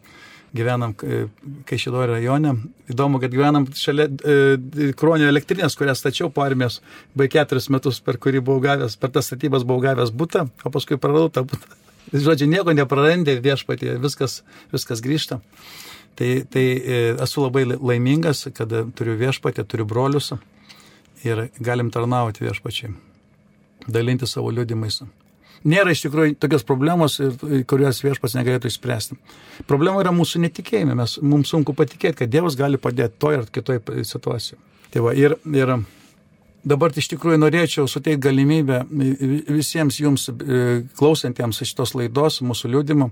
gyvenam 0.56 0.94
e, 1.04 1.26
Kaišidoro 1.68 2.16
rajone. 2.16 2.54
Įdomu, 2.90 3.20
kad 3.22 3.34
gyvenam 3.34 3.68
šalia 3.76 4.08
e, 4.08 4.88
Kronio 4.98 5.28
elektrinės, 5.30 5.76
kurią 5.78 5.94
stačiau 5.98 6.30
po 6.34 6.42
armijos, 6.42 6.80
baig 7.14 7.30
keturis 7.34 7.70
metus, 7.70 8.00
per 8.02 8.18
kurį 8.22 8.42
buvau 8.46 8.64
gavęs, 8.64 8.96
per 9.00 9.12
tas 9.14 9.30
statybas 9.30 9.66
buvau 9.66 9.84
gavęs 9.84 10.10
būtą, 10.10 10.48
o 10.64 10.74
paskui 10.74 10.98
praradau 11.00 11.30
tą 11.30 11.44
būtą. 11.46 11.78
Žodžiu, 12.26 12.48
nieko 12.50 12.74
neprarandė 12.74 13.36
viešpatį, 13.44 13.94
viskas, 14.02 14.40
viskas 14.74 15.04
grįžta. 15.04 15.38
Tai, 16.18 16.30
tai 16.50 16.64
e, 16.74 17.02
esu 17.22 17.44
labai 17.44 17.68
laimingas, 17.70 18.48
kad 18.56 18.72
turiu 18.98 19.14
viešpatį, 19.20 19.68
turiu 19.70 19.86
brolius 19.88 20.32
ir 21.26 21.48
galim 21.60 21.90
tarnauti 21.92 22.44
viešpačiai, 22.46 22.92
dalinti 23.88 24.28
savo 24.28 24.52
liūdimais. 24.54 25.02
Nėra 25.60 25.92
iš 25.92 26.06
tikrųjų 26.06 26.38
tokios 26.40 26.64
problemos, 26.64 27.18
kurios 27.68 28.00
viešpas 28.00 28.32
negalėtų 28.38 28.70
išspręsti. 28.70 29.18
Problema 29.68 30.00
yra 30.00 30.12
mūsų 30.16 30.40
netikėjime. 30.46 30.94
Mes, 30.96 31.18
mums 31.20 31.52
sunku 31.52 31.74
patikėti, 31.76 32.22
kad 32.22 32.32
Dievas 32.32 32.56
gali 32.56 32.80
padėti 32.80 33.20
toje 33.20 33.42
ar 33.42 33.48
kitoje 33.52 34.04
situacijoje. 34.08 34.60
Tai 34.90 35.02
va, 35.04 35.12
ir, 35.12 35.36
ir 35.52 35.74
dabar 36.64 36.96
iš 36.96 37.10
tikrųjų 37.12 37.42
norėčiau 37.42 37.84
suteikti 37.88 38.24
galimybę 38.24 38.80
visiems 39.52 40.00
jums 40.00 40.30
e, 40.32 40.62
klausantiems 40.96 41.60
šitos 41.60 41.92
laidos, 41.98 42.40
mūsų 42.40 42.72
liūdimų, 42.72 43.10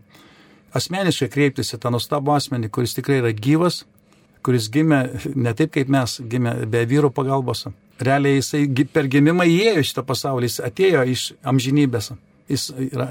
asmeniškai 0.80 1.28
kreiptis 1.32 1.76
į 1.76 1.82
tą 1.84 1.92
nustabų 1.92 2.32
asmenį, 2.38 2.72
kuris 2.72 2.96
tikrai 2.96 3.20
yra 3.20 3.34
gyvas, 3.36 3.82
kuris 4.48 4.70
gimė 4.72 5.02
ne 5.36 5.52
taip 5.52 5.74
kaip 5.74 5.90
mes, 5.92 6.14
gimė 6.24 6.54
be 6.72 6.80
vyro 6.88 7.12
pagalbos, 7.12 7.66
realiai 8.00 8.38
jisai 8.38 8.64
per 8.88 9.10
gimimą 9.12 9.44
įėjo 9.44 9.84
šitą 9.84 10.04
pasaulį, 10.08 10.48
jis 10.48 10.60
atėjo 10.64 11.04
iš 11.12 11.24
amžinybės. 11.52 12.14
Jis 12.48 12.70
yra 12.80 13.08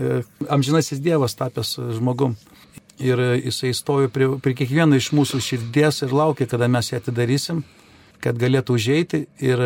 amžinasis 0.50 1.04
Dievas 1.06 1.38
tapęs 1.38 1.76
žmogum. 2.00 2.34
Ir 2.98 3.22
jisai 3.38 3.76
stovi 3.78 4.10
prie, 4.10 4.32
prie 4.42 4.56
kiekvieno 4.58 4.98
iš 4.98 5.12
mūsų 5.14 5.38
širdies 5.46 6.02
ir 6.02 6.16
laukia, 6.18 6.48
kada 6.50 6.66
mes 6.66 6.90
ją 6.90 6.98
atidarysim. 6.98 7.62
kad 8.20 8.38
galėtų 8.42 8.74
užeiti 8.74 9.20
ir 9.46 9.62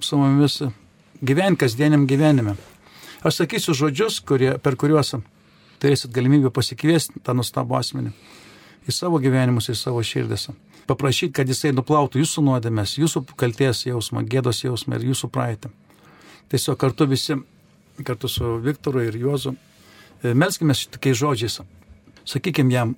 su 0.00 0.18
mumis 0.20 0.60
gyventi 1.24 1.64
kasdieniam 1.64 2.04
gyvenime. 2.06 2.56
Aš 3.24 3.40
sakysiu 3.42 3.74
žodžius, 3.74 4.20
kurie, 4.20 4.52
per 4.62 4.76
kuriuos 4.76 5.16
turėsit 5.80 6.12
galimybę 6.12 6.52
pasikviesti 6.54 7.22
tą 7.24 7.34
nustabų 7.38 7.78
asmenį 7.78 8.12
į 8.88 8.94
savo 8.94 9.18
gyvenimus, 9.22 9.70
į 9.72 9.76
savo 9.78 10.02
širdis. 10.04 10.48
Paprašyti, 10.88 11.34
kad 11.36 11.48
jisai 11.50 11.74
nuplautų 11.76 12.22
jūsų 12.22 12.44
nuodėmės, 12.46 12.96
jūsų 12.96 13.26
kalties 13.36 13.84
jausmą, 13.84 14.22
gėdos 14.24 14.62
jausmą 14.64 14.96
ir 14.96 15.10
jūsų 15.10 15.28
praeitį. 15.32 15.70
Tiesiog 16.48 16.78
kartu 16.80 17.04
visi, 17.10 17.36
kartu 18.04 18.30
su 18.32 18.54
Viktoru 18.64 19.02
ir 19.04 19.18
Juozu, 19.20 19.52
e, 20.22 20.32
melskime 20.32 20.72
šitokiais 20.74 21.20
žodžiais. 21.20 21.60
Sakykime 22.24 22.72
jam, 22.72 22.96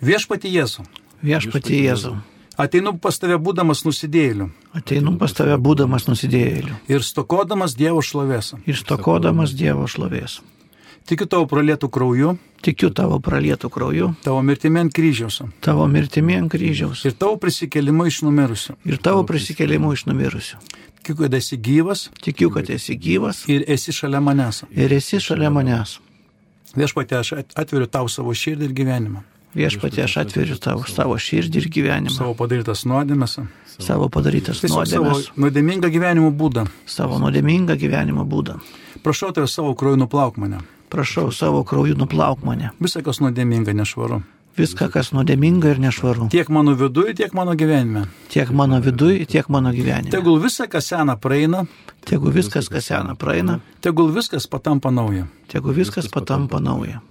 viešpati 0.00 0.48
Jėzu. 0.48 0.86
Viešpati 1.24 1.84
Jėzu. 1.84 2.16
Ateinu 2.56 2.94
pas 2.96 3.18
tave 3.20 3.36
būdamas 3.36 3.84
nusidėjėliu. 3.84 4.48
Ateinu 4.76 5.12
pas 5.20 5.32
tave 5.36 5.58
būdamas 5.60 6.08
nusidėjėliu. 6.08 6.78
Ir 6.88 7.04
stokodamas 7.04 7.76
Dievo 7.76 8.00
šlovės. 8.00 8.54
Ir 8.64 8.80
stokodamas 8.80 9.52
Dievo 9.52 9.84
šlovės. 9.84 10.40
Tikiu 11.06 11.28
tavo 11.30 11.46
pralietų 11.46 11.86
krauju. 11.92 12.32
Tikiu 12.66 12.88
tavo 12.90 13.20
pralietų 13.22 13.68
krauju. 13.70 14.08
Tavo 14.24 14.40
mirtimi 14.42 14.80
ant 14.80 14.94
kryžiaus. 14.94 15.38
Tavo 15.62 15.86
mirtimi 15.86 16.34
ant 16.34 16.50
kryžiaus. 16.50 17.04
Ir 17.06 17.14
tavo 17.14 17.36
prisikelimu 17.38 18.08
iš 18.10 18.24
numirusių. 18.26 18.74
Ir 18.90 18.98
tavo 18.98 19.22
prisikelimu 19.28 19.92
iš 19.94 20.08
numirusių. 20.08 20.58
Tikiu, 20.98 21.14
kad 21.20 21.38
esi 21.38 21.60
gyvas. 21.62 22.08
Tikiu, 22.26 22.50
kad 22.50 22.66
esi 22.74 22.98
gyvas. 22.98 23.44
Ir 23.46 23.62
esi 23.70 23.94
šalia 23.94 24.18
manęs. 24.18 24.64
Ir 24.74 24.96
esi 24.98 25.22
šalia 25.22 25.52
manęs. 25.54 26.00
Viešpatė, 26.74 27.20
aš 27.22 27.32
atveriu 27.54 27.86
tau 27.86 28.10
savo 28.10 28.34
širdį 28.34 28.66
ir 28.66 28.74
gyvenimą. 28.82 29.22
Viešpatė, 29.56 30.02
aš 30.04 30.18
atveriu 30.26 30.58
tau 30.58 30.82
savo 30.90 31.14
širdį 31.14 31.62
ir 31.62 31.68
gyvenimą. 31.72 32.18
Savo 32.18 32.34
padarytas 32.36 32.82
nuodėmės. 32.90 33.38
Savo 33.78 34.10
padarytas 34.10 34.66
nuodėmės. 34.66 34.90
Savo 35.30 35.44
nuodėmingą 35.46 35.88
gyvenimo 35.94 36.34
būdą. 36.34 36.66
Savo 36.84 37.22
nuodėmingą 37.22 37.78
gyvenimo 37.78 38.26
būdą. 38.26 38.58
Prašau 39.06 39.30
tave 39.30 39.46
savo 39.46 39.76
krauju 39.78 40.02
nuplauk 40.02 40.42
mane. 40.42 40.66
Prašau 40.92 41.32
savo 41.32 41.64
krauju 41.64 41.96
nuplauk 41.98 42.44
mane. 42.46 42.70
Visą, 42.80 43.02
kas 43.04 43.20
nuodėminga, 43.22 43.74
nešvaru. 43.76 44.22
Viską, 44.56 44.88
kas 44.88 45.10
nuodėminga 45.12 45.74
ir 45.74 45.80
nešvaru. 45.82 46.30
Tiek 46.32 46.48
mano 46.48 46.72
viduje, 46.78 47.12
tiek 47.18 47.34
mano 47.36 47.52
gyvenime. 47.58 48.06
Tiek 48.32 48.48
mano 48.56 48.78
viduje, 48.80 49.26
tiek 49.28 49.50
mano 49.52 49.72
gyvenime. 49.74 50.14
Tegul 50.14 50.40
visa, 50.40 50.64
kas 50.72 50.88
sena, 50.88 51.18
praeina. 51.20 51.66
Tegul 52.08 52.32
viskas, 52.32 52.70
kas 52.72 52.88
sena, 52.88 53.12
praeina. 53.20 53.58
Tegul 53.84 54.08
viskas 54.16 54.48
patampa 54.48 54.94
nauja. 54.94 55.26
Tegul 55.52 55.76
viskas 55.76 56.08
patampa 56.08 56.62
nauja. 56.62 57.02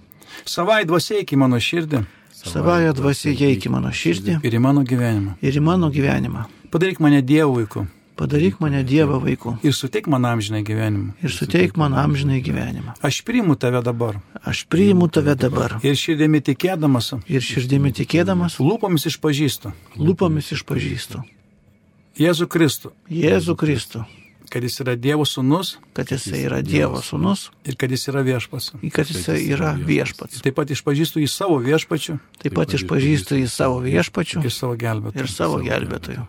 Savai 0.44 0.82
dvasiai 0.88 1.22
iki 1.22 1.38
mano 1.38 1.60
širdį. 1.62 2.02
Savaja 2.36 2.92
dvasia 2.92 3.32
įeik 3.32 3.64
į 3.66 3.70
mano 3.72 3.90
širdį. 3.94 4.40
Ir 4.44 4.54
į 4.58 4.60
mano 4.62 4.82
gyvenimą. 4.86 5.38
Ir 5.42 5.56
į 5.56 5.62
mano 5.64 5.88
gyvenimą. 5.90 6.44
Padaryk 6.70 7.00
mane 7.00 7.22
Dievo 7.24 7.56
vaiku. 7.56 7.86
Padaryk 8.16 8.60
mane 8.64 8.80
Dievo 8.88 9.18
vaiku. 9.20 9.58
Ir 9.62 9.74
suteik 9.76 10.06
man 10.08 10.24
amžinai 10.24 10.62
gyvenimą. 10.64 11.12
Ir 11.20 11.32
suteik 11.32 11.76
man 11.76 11.92
amžinai 11.92 12.40
gyvenimą. 12.40 12.96
Aš 13.04 13.20
priimu 13.28 13.58
tave 13.60 13.82
dabar. 13.84 14.20
Aš 14.40 14.64
priimu 14.72 15.08
tave 15.12 15.34
dabar. 15.36 15.76
Ir 15.84 15.98
širdimi 16.00 16.40
tikėdamas. 16.40 17.12
Ir 17.28 17.44
širdimi 17.44 17.92
tikėdamas. 17.92 18.56
Lūpomis 18.56 19.04
išpažįstu. 19.12 19.74
Lūpomis 20.00 20.48
išpažįstu. 20.56 21.20
Jėzų 22.16 22.46
Kristų. 22.48 22.94
Jėzų 23.12 23.56
Kristų. 23.60 24.06
Kad 24.48 24.64
jis 24.64 24.80
yra 24.80 24.94
Dievo 24.96 25.26
sūnus. 25.28 25.74
Kad 25.92 26.14
jis 26.14 26.24
yra 26.32 26.62
Dievo 26.64 27.02
sūnus. 27.04 27.50
Ir 27.68 27.76
kad 27.76 27.92
jis 27.92 28.06
yra 28.08 28.22
viešpats. 28.24 28.70
Kad 28.94 29.10
jis 29.12 29.26
yra 29.34 29.74
viešpats. 29.76 30.40
Taip 30.40 30.56
pat 30.56 30.72
išpažįstu 30.72 31.20
į 31.20 31.28
savo 31.28 31.58
viešpačių. 31.60 32.16
Taip 32.40 32.56
pat 32.56 32.72
išpažįstu 32.78 33.42
į 33.42 33.50
savo 33.52 33.82
viešpačių. 33.84 34.40
Ir 34.46 34.54
savo 34.54 34.78
gelbėtojų. 34.80 35.26
Ir 35.26 35.32
savo 35.34 35.60
gelbėtojų. 35.66 36.24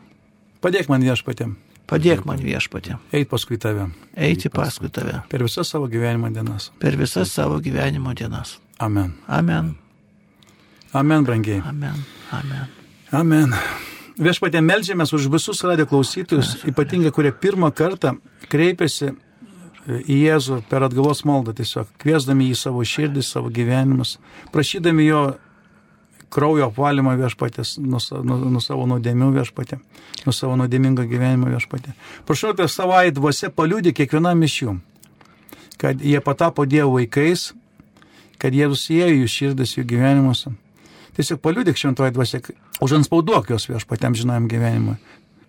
Padėk 0.65 0.91
man 0.91 1.05
viešpatėm. 1.05 1.55
Padėk 1.87 2.25
man 2.27 2.41
viešpatė. 2.43 2.97
Eit 3.15 3.29
paskui 3.31 3.55
tave. 3.63 3.87
Eiti 4.19 4.51
paskui 4.51 4.89
tave. 4.91 5.21
Per 5.31 5.43
visas 5.45 5.69
savo 5.71 5.87
gyvenimo 5.87 6.27
dienas. 6.35 6.71
Per 6.81 6.97
visas 6.99 7.31
savo 7.31 7.61
gyvenimo 7.63 8.11
dienas. 8.17 8.57
Amen. 8.83 9.13
Amen. 9.27 9.75
Amen, 10.93 11.23
brangiai. 11.23 11.61
Amen. 11.63 12.03
Amen. 12.35 12.67
Amen. 13.15 13.55
Viešpatė, 14.17 14.59
melžiamės 14.65 15.13
už 15.13 15.29
visus 15.31 15.61
radio 15.63 15.85
klausytojus, 15.87 16.57
ypatingai 16.67 17.13
kurie 17.13 17.31
pirmą 17.31 17.69
kartą 17.71 18.15
kreipiasi 18.51 19.13
į 19.87 20.17
Jėzų 20.25 20.63
per 20.67 20.83
atgalos 20.87 21.21
maldą, 21.27 21.53
tiesiog 21.55 21.91
kviesdami 22.01 22.49
į 22.51 22.57
savo 22.59 22.83
širdį, 22.83 23.23
savo 23.23 23.51
gyvenimus, 23.53 24.17
prašydami 24.51 25.05
jo 25.07 25.21
kraujo 26.33 26.67
apvalymą 26.67 27.15
viešpatės, 27.19 27.77
nuo, 27.79 28.01
nuo, 28.23 28.37
nuo 28.55 28.61
savo 28.63 28.85
nuodėmių 28.89 29.31
viešpatė, 29.37 29.79
nuo 30.25 30.33
savo 30.35 30.57
nuodėmingo 30.59 31.05
gyvenimo 31.07 31.51
viešpatė. 31.53 31.95
Prašau, 32.27 32.53
apie 32.55 32.67
savai 32.71 33.09
dvasia 33.15 33.49
paliūdė 33.53 33.93
kiekvienam 33.95 34.43
iš 34.47 34.61
jų, 34.63 34.77
kad 35.81 36.03
jie 36.03 36.19
patapo 36.23 36.65
Dievo 36.67 36.97
vaikais, 36.97 37.51
kad 38.41 38.55
Jėzus 38.55 38.89
įėjo 38.93 39.21
jų 39.21 39.33
širdis, 39.33 39.77
jų 39.77 39.85
gyvenimuose. 39.93 40.53
Tiesiog 41.17 41.41
paliūdėk 41.41 41.79
šventoji 41.79 42.13
dvasia, 42.13 42.41
užanspauduok 42.83 43.53
jos 43.55 43.69
viešpatėm 43.71 44.17
žinojam 44.17 44.49
gyvenimui. 44.51 44.97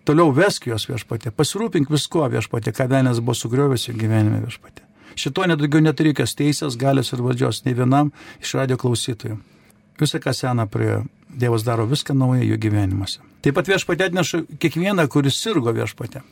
Toliau 0.09 0.33
vesk 0.33 0.71
jos 0.71 0.87
viešpatė, 0.89 1.35
pasirūpink 1.37 1.91
visko 1.93 2.25
viešpatė, 2.33 2.73
ką 2.73 2.87
velnės 2.89 3.21
buvo 3.21 3.37
sugriovęs 3.37 3.91
jų 3.91 3.99
gyvenime 3.99 4.41
viešpatė. 4.47 4.87
Šito 5.19 5.45
nedaugiau 5.51 5.83
neturi 5.85 6.15
jokios 6.15 6.33
teisės, 6.39 6.79
galios 6.81 7.13
ir 7.13 7.21
valdžios 7.27 7.65
nei 7.67 7.77
vienam 7.77 8.15
iš 8.41 8.55
radio 8.57 8.79
klausytojų. 8.81 9.37
Visą, 9.99 10.21
kas 10.23 10.45
sena 10.45 10.67
prie 10.71 11.01
Dievas 11.29 11.65
daro 11.65 11.87
viską 11.87 12.15
naują 12.15 12.43
jų 12.43 12.57
gyvenimuose. 12.59 13.21
Taip 13.45 13.55
pat 13.59 13.69
viešpatė 13.69 14.09
atneša 14.09 14.41
kiekvieną, 14.59 15.05
kuris 15.13 15.37
sirgo 15.43 15.75
viešpatė. 15.77 16.23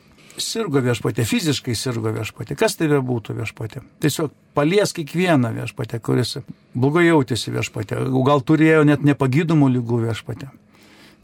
Sirgo 0.41 0.81
viešpatė, 0.85 1.25
fiziškai 1.29 1.75
sirgo 1.77 2.13
viešpatė. 2.17 2.57
Kas 2.59 2.77
tai 2.77 2.89
būtų 2.89 3.37
viešpatė? 3.37 3.83
Tiesiog 4.03 4.33
palies 4.57 4.93
kiekvieną 4.97 5.53
viešpatę, 5.61 6.01
kuris 6.01 6.39
blogai 6.75 7.07
jautėsi 7.07 7.53
viešpatė. 7.55 8.01
Gal 8.27 8.43
turėjo 8.43 8.85
net 8.89 9.05
nepagydomų 9.07 9.71
lygų 9.77 10.03
viešpatė. 10.09 10.51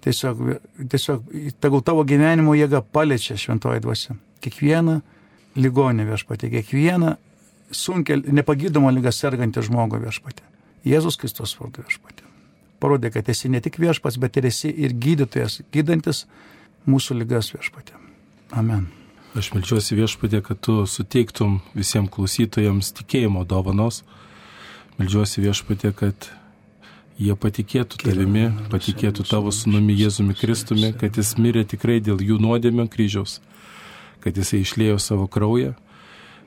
Tiesiog, 0.04 0.40
tiesiog 0.92 1.28
tegul 1.62 1.82
tavo 1.86 2.04
gyvenimo 2.04 2.56
jėga 2.58 2.82
paliečia 2.82 3.38
šventoji 3.38 3.84
dvasia. 3.84 4.16
Kiekvieną 4.42 4.98
ligonį 5.56 6.08
viešpatė, 6.10 6.50
kiekvieną 6.58 7.16
sunkia, 7.72 8.18
nepagydomą 8.20 8.92
lygą 8.92 9.14
sergantį 9.14 9.64
žmogų 9.68 10.02
viešpatė. 10.06 10.44
Jėzus 10.88 11.20
Kristus 11.20 11.54
vardu 11.60 11.86
viešpatė 11.86 12.21
parodė, 12.82 13.12
kad 13.14 13.28
esi 13.30 13.50
ne 13.52 13.62
tik 13.62 13.78
viešpats, 13.82 14.18
bet 14.22 14.38
ir 14.40 14.50
esi 14.50 14.72
ir 14.72 14.96
gydytojas, 14.98 15.60
gydantis 15.74 16.26
mūsų 16.90 17.20
lygas 17.22 17.52
viešpatė. 17.54 17.96
Amen. 18.58 18.88
Aš 19.38 19.54
melčiuosi 19.54 19.96
viešpatė, 19.96 20.42
kad 20.44 20.58
tu 20.60 20.82
suteiktum 20.84 21.60
visiems 21.72 22.10
klausytojams 22.12 22.92
tikėjimo 22.98 23.46
dovanos. 23.48 24.02
Melčiuosi 24.98 25.40
viešpatė, 25.40 25.94
kad 25.96 26.28
jie 27.16 27.36
patikėtų 27.38 28.02
tavimi, 28.02 28.50
patikėtų 28.72 29.24
tavo 29.30 29.52
sunumi 29.54 29.96
Jėzumi 29.96 30.36
Kristumi, 30.36 30.92
kad 30.98 31.16
jis 31.16 31.36
mirė 31.40 31.64
tikrai 31.68 32.00
dėl 32.04 32.20
jų 32.20 32.36
nuodėmio 32.42 32.84
kryžiaus, 32.92 33.38
kad 34.20 34.36
jisai 34.36 34.62
išlėjo 34.66 34.98
savo 35.00 35.28
kraują 35.32 35.72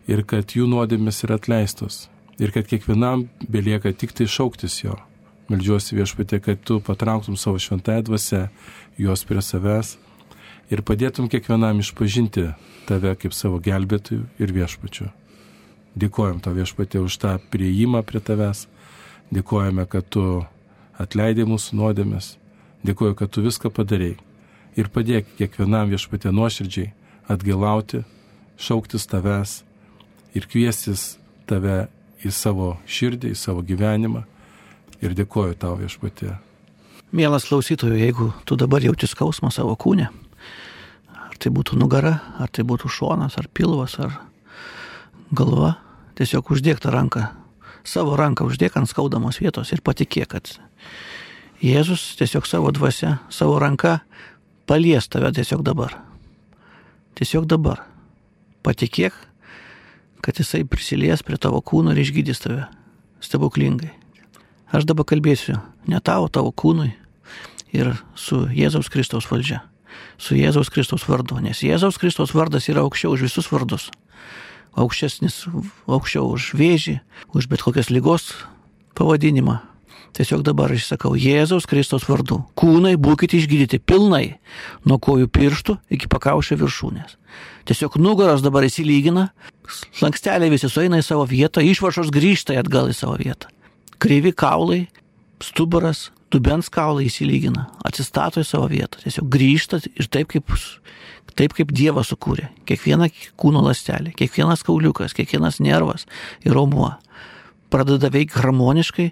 ir 0.06 0.22
kad 0.30 0.54
jų 0.54 0.70
nuodėmės 0.70 1.24
yra 1.26 1.40
atleistos 1.40 2.06
ir 2.38 2.52
kad 2.54 2.68
kiekvienam 2.70 3.28
belieka 3.50 3.94
tik 3.96 4.14
tai 4.14 4.28
šauktis 4.30 4.84
jo. 4.84 4.98
Meldžiuosi 5.46 5.94
viešpatė, 5.94 6.40
kad 6.42 6.62
tu 6.66 6.80
patrauktum 6.82 7.36
savo 7.38 7.60
šventąją 7.62 8.08
dvasę, 8.08 8.48
juos 8.98 9.22
prie 9.30 9.44
savęs 9.46 9.92
ir 10.74 10.82
padėtum 10.82 11.30
kiekvienam 11.30 11.84
išpažinti 11.84 12.48
tave 12.90 13.14
kaip 13.22 13.36
savo 13.38 13.60
gelbėtojų 13.62 14.26
ir 14.42 14.56
viešpačių. 14.56 15.12
Dėkojom 16.02 16.42
tau 16.42 16.56
viešpatė 16.58 17.04
už 17.06 17.20
tą 17.22 17.36
prieimą 17.54 18.02
prie 18.04 18.24
tavęs, 18.26 18.66
dėkojame, 19.30 19.86
kad 19.86 20.10
tu 20.10 20.26
atleidai 20.98 21.46
mūsų 21.46 21.78
nuodėmės, 21.78 22.36
dėkoju, 22.82 23.14
kad 23.22 23.30
tu 23.30 23.46
viską 23.46 23.70
padarėjai 23.70 24.18
ir 24.76 24.90
padėk 24.92 25.30
kiekvienam 25.38 25.94
viešpatė 25.94 26.34
nuoširdžiai 26.36 26.92
atgailauti, 27.32 28.02
šauktis 28.58 29.06
tavęs 29.14 29.60
ir 30.34 30.50
kviestis 30.50 31.20
tave 31.46 31.86
į 32.26 32.34
savo 32.34 32.76
širdį, 32.90 33.36
į 33.36 33.38
savo 33.38 33.62
gyvenimą 33.62 34.26
ir 35.02 35.16
dėkoju 35.18 35.58
tau 35.60 35.76
viešpatė. 35.80 36.36
Mielas 37.16 37.48
klausytojų, 37.48 37.98
jeigu 38.02 38.30
tu 38.46 38.58
dabar 38.60 38.84
jauti 38.84 39.08
skausmą 39.08 39.52
savo 39.54 39.76
kūne, 39.80 40.10
ar 41.16 41.36
tai 41.40 41.52
būtų 41.54 41.78
nugara, 41.80 42.18
ar 42.40 42.52
tai 42.52 42.66
būtų 42.68 42.92
šonas, 42.92 43.38
ar 43.40 43.48
pilvas, 43.54 43.98
ar 44.04 44.18
galva, 45.36 45.76
tiesiog 46.20 46.52
uždėk 46.56 46.82
tą 46.84 46.92
ranką, 46.96 47.28
savo 47.88 48.18
ranką 48.20 48.48
uždėk 48.50 48.78
ant 48.80 48.90
skaudamos 48.90 49.40
vietos 49.40 49.72
ir 49.72 49.84
patikėk, 49.86 50.34
kad 50.34 50.56
Jėzus 51.64 52.18
tiesiog 52.20 52.46
savo 52.46 52.72
dvasia, 52.76 53.20
savo 53.32 53.56
ranka 53.64 54.02
palies 54.68 55.08
tave 55.08 55.32
tiesiog 55.34 55.64
dabar. 55.64 55.96
Tiesiog 57.16 57.48
dabar. 57.48 57.86
Patikėk, 58.66 59.16
kad 60.26 60.42
jisai 60.42 60.66
prisilies 60.68 61.24
prie 61.24 61.40
tavo 61.40 61.62
kūno 61.64 61.94
ir 61.96 62.02
išgydys 62.04 62.44
tave 62.44 62.66
stebuklingai. 63.24 63.94
Aš 64.74 64.88
dabar 64.90 65.06
kalbėsiu 65.06 65.60
ne 65.90 66.02
tau, 66.02 66.30
tavo 66.30 66.52
kūnui 66.52 66.94
ir 67.76 67.94
su 68.16 68.46
Jėzaus 68.50 68.90
Kristaus 68.92 69.30
valdžia. 69.30 69.62
su 70.18 70.36
Jėzaus 70.36 70.72
Kristaus 70.72 71.06
vardu, 71.08 71.40
nes 71.44 71.62
Jėzaus 71.64 72.00
Kristaus 72.00 72.34
vardas 72.36 72.70
yra 72.72 72.86
aukščiau 72.86 73.16
už 73.16 73.28
visus 73.28 73.48
vardus. 73.52 73.90
Aukštesnis, 74.76 75.46
aukščiau 75.88 76.28
už 76.36 76.52
vėžį, 76.60 77.00
už 77.36 77.48
bet 77.52 77.64
kokias 77.64 77.92
lygos 77.92 78.34
pavadinimą. 78.96 79.62
Tiesiog 80.16 80.46
dabar 80.48 80.72
aš 80.72 80.88
sakau 80.88 81.12
Jėzaus 81.20 81.68
Kristaus 81.68 82.08
vardu. 82.08 82.42
Kūnai 82.56 82.96
būkite 82.96 83.36
išgydyti 83.36 83.82
pilnai, 83.84 84.38
nuo 84.88 85.00
kojų 85.00 85.28
pirštų 85.28 85.76
iki 85.92 86.08
pakaušio 86.12 86.56
viršūnės. 86.62 87.18
Tiesiog 87.68 87.98
nugaros 88.00 88.44
dabar 88.44 88.64
įsilygina, 88.64 89.30
slanksteliai 90.00 90.54
visi 90.54 90.72
sueina 90.72 91.02
į 91.02 91.08
savo 91.08 91.28
vietą, 91.28 91.64
išvašos 91.64 92.14
grįžta 92.16 92.56
atgal 92.62 92.92
į 92.92 92.96
savo 92.96 93.20
vietą. 93.20 93.52
Kryvi 94.02 94.34
kaulai, 94.36 94.86
stuburas, 95.44 96.10
dubens 96.34 96.70
kaulai 96.74 97.08
įsilygina, 97.10 97.70
atsistato 97.88 98.44
į 98.44 98.48
savo 98.48 98.68
vietą, 98.72 99.00
tiesiog 99.04 99.30
grįžta 99.32 99.80
ir 99.88 100.10
taip 100.12 100.32
kaip, 100.34 100.52
taip 101.40 101.56
kaip 101.56 101.74
Dievas 101.76 102.12
sukūrė. 102.12 102.50
Kiekviena 102.68 103.10
kūno 103.40 103.64
lastelė, 103.66 104.14
kiekvienas 104.18 104.66
kauliukas, 104.68 105.16
kiekvienas 105.18 105.62
nervas 105.64 106.08
ir 106.44 106.56
raumuo 106.56 106.94
pradeda 107.74 108.12
veikti 108.14 108.40
harmoniškai, 108.40 109.12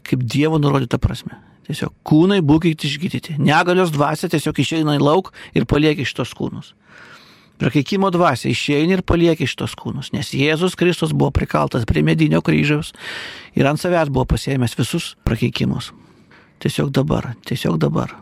kaip 0.00 0.26
Dievo 0.28 0.60
nurodyta 0.60 1.00
prasme. 1.02 1.38
Tiesiog 1.68 1.92
kūnai 2.06 2.40
būkite 2.42 2.88
išgydyti. 2.88 3.36
Negalios 3.38 3.92
dvasia 3.94 4.30
tiesiog 4.32 4.58
išeina 4.58 4.96
į 4.98 5.02
lauk 5.04 5.32
ir 5.54 5.68
palieka 5.70 6.06
šitos 6.06 6.32
kūnus. 6.34 6.72
Prakeikimo 7.60 8.08
dvasia 8.08 8.48
išeina 8.48 8.96
ir 8.96 9.02
palieka 9.04 9.44
šitos 9.44 9.74
kūnus, 9.76 10.14
nes 10.14 10.32
Jėzus 10.32 10.78
Kristus 10.80 11.12
buvo 11.12 11.28
prikaltas 11.36 11.84
prie 11.88 12.00
medinio 12.06 12.40
kryžiaus 12.44 12.94
ir 13.52 13.68
ant 13.68 13.80
savęs 13.82 14.08
buvo 14.08 14.24
pasėmęs 14.32 14.78
visus 14.78 15.12
prakeikimus. 15.28 15.90
Tiesiog 16.64 16.88
dabar, 16.96 17.34
tiesiog 17.48 17.76
dabar 17.80 18.14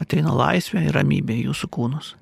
ateina 0.00 0.32
laisvė 0.32 0.86
ir 0.86 0.96
ramybė 0.96 1.36
jūsų 1.42 1.68
kūnus. 1.74 2.14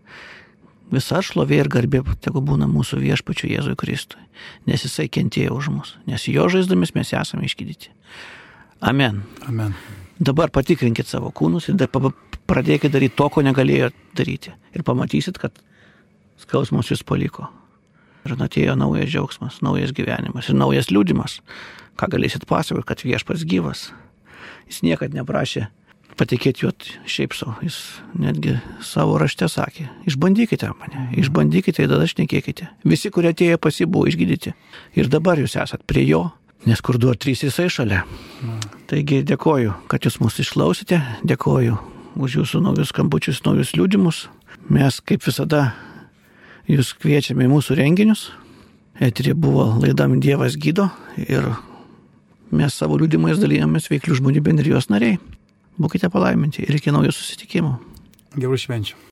Visa 0.91 1.21
šlovė 1.23 1.61
ir 1.63 1.71
garbė 1.71 2.03
tegu 2.23 2.43
būna 2.43 2.69
mūsų 2.71 2.99
viešpačiu 3.03 3.51
Jėzui 3.51 3.75
Kristui, 3.79 4.23
nes 4.67 4.83
jisai 4.87 5.09
kentėjo 5.11 5.57
už 5.59 5.71
mus, 5.75 5.95
nes 6.07 6.27
jo 6.31 6.47
žaizdomis 6.51 6.95
mes 6.99 7.11
esame 7.15 7.47
išgydyti. 7.47 7.91
Amen. 8.87 9.23
Amen. 9.47 9.75
Dabar 10.19 10.51
patikrinkit 10.55 11.07
savo 11.07 11.31
kūnus 11.35 11.71
ir 11.71 11.79
pradėkit 12.47 12.95
daryti 12.95 13.19
to, 13.19 13.31
ko 13.31 13.43
negalėjo 13.43 13.91
daryti. 14.17 14.55
Ir 14.75 14.87
pamatysit, 14.87 15.39
kad 15.43 15.59
skausmas 16.43 16.91
jūs 16.93 17.05
paliko. 17.07 17.51
Ir 18.27 18.35
atėjo 18.43 18.75
naujas 18.79 19.11
džiaugsmas, 19.13 19.61
naujas 19.63 19.95
gyvenimas 19.95 20.51
ir 20.51 20.59
naujas 20.59 20.91
liūdimas. 20.91 21.41
Ką 21.97 22.11
galėsit 22.13 22.45
pasakoti, 22.49 22.87
kad 22.89 23.05
viešpas 23.07 23.47
gyvas. 23.49 23.91
Jis 24.67 24.83
niekad 24.83 25.15
neprašė 25.15 25.69
patikėti 26.17 26.65
juo 26.65 26.73
šiaip 27.09 27.37
savo. 27.37 27.55
Jis 27.65 27.77
netgi 28.19 28.57
savo 28.85 29.19
rašte 29.21 29.49
sakė, 29.53 29.87
išbandykite 30.09 30.71
mane, 30.81 31.07
išbandykite 31.21 31.85
ir 31.85 31.93
tada 31.93 32.09
šnekėkite. 32.09 32.71
Visi, 32.89 33.13
kurie 33.13 33.33
atėjo 33.35 33.61
pas 33.63 33.81
jį, 33.81 33.89
buvo 33.91 34.09
išgydyti. 34.11 34.55
Ir 34.99 35.11
dabar 35.13 35.41
jūs 35.41 35.59
esat 35.61 35.85
prie 35.89 36.07
jo, 36.09 36.25
nes 36.67 36.83
kur 36.83 36.99
du 37.01 37.13
ar 37.13 37.21
trys 37.21 37.45
jisai 37.47 37.69
šalia. 37.73 38.05
Taigi 38.91 39.23
dėkoju, 39.29 39.77
kad 39.93 40.09
jūs 40.09 40.21
mūsų 40.23 40.47
išklausėte, 40.47 41.03
dėkoju 41.27 41.77
už 42.17 42.41
jūsų 42.41 42.63
naujus 42.65 42.95
skambučius, 42.95 43.43
naujus 43.45 43.75
liūdimus. 43.77 44.27
Mes 44.73 45.01
kaip 45.05 45.25
visada 45.27 45.75
jūs 46.71 46.93
kviečiame 46.99 47.47
į 47.47 47.53
mūsų 47.53 47.79
renginius. 47.79 48.29
Eterė 49.03 49.35
buvo 49.37 49.69
laidam 49.83 50.17
Dievas 50.25 50.57
gydo 50.57 50.89
ir 51.21 51.51
mes 52.51 52.77
savo 52.77 52.97
liūdimais 53.01 53.41
dalyjomės 53.43 53.91
veiklių 53.93 54.21
žmonių 54.23 54.45
bendrijos 54.47 54.89
nariai. 54.93 55.19
Būkite 55.77 56.09
palaiminti 56.13 56.65
ir 56.65 56.79
iki 56.79 56.95
naujų 56.95 57.13
susitikimų. 57.13 57.75
Gerų 58.41 58.63
švenčių. 58.63 58.97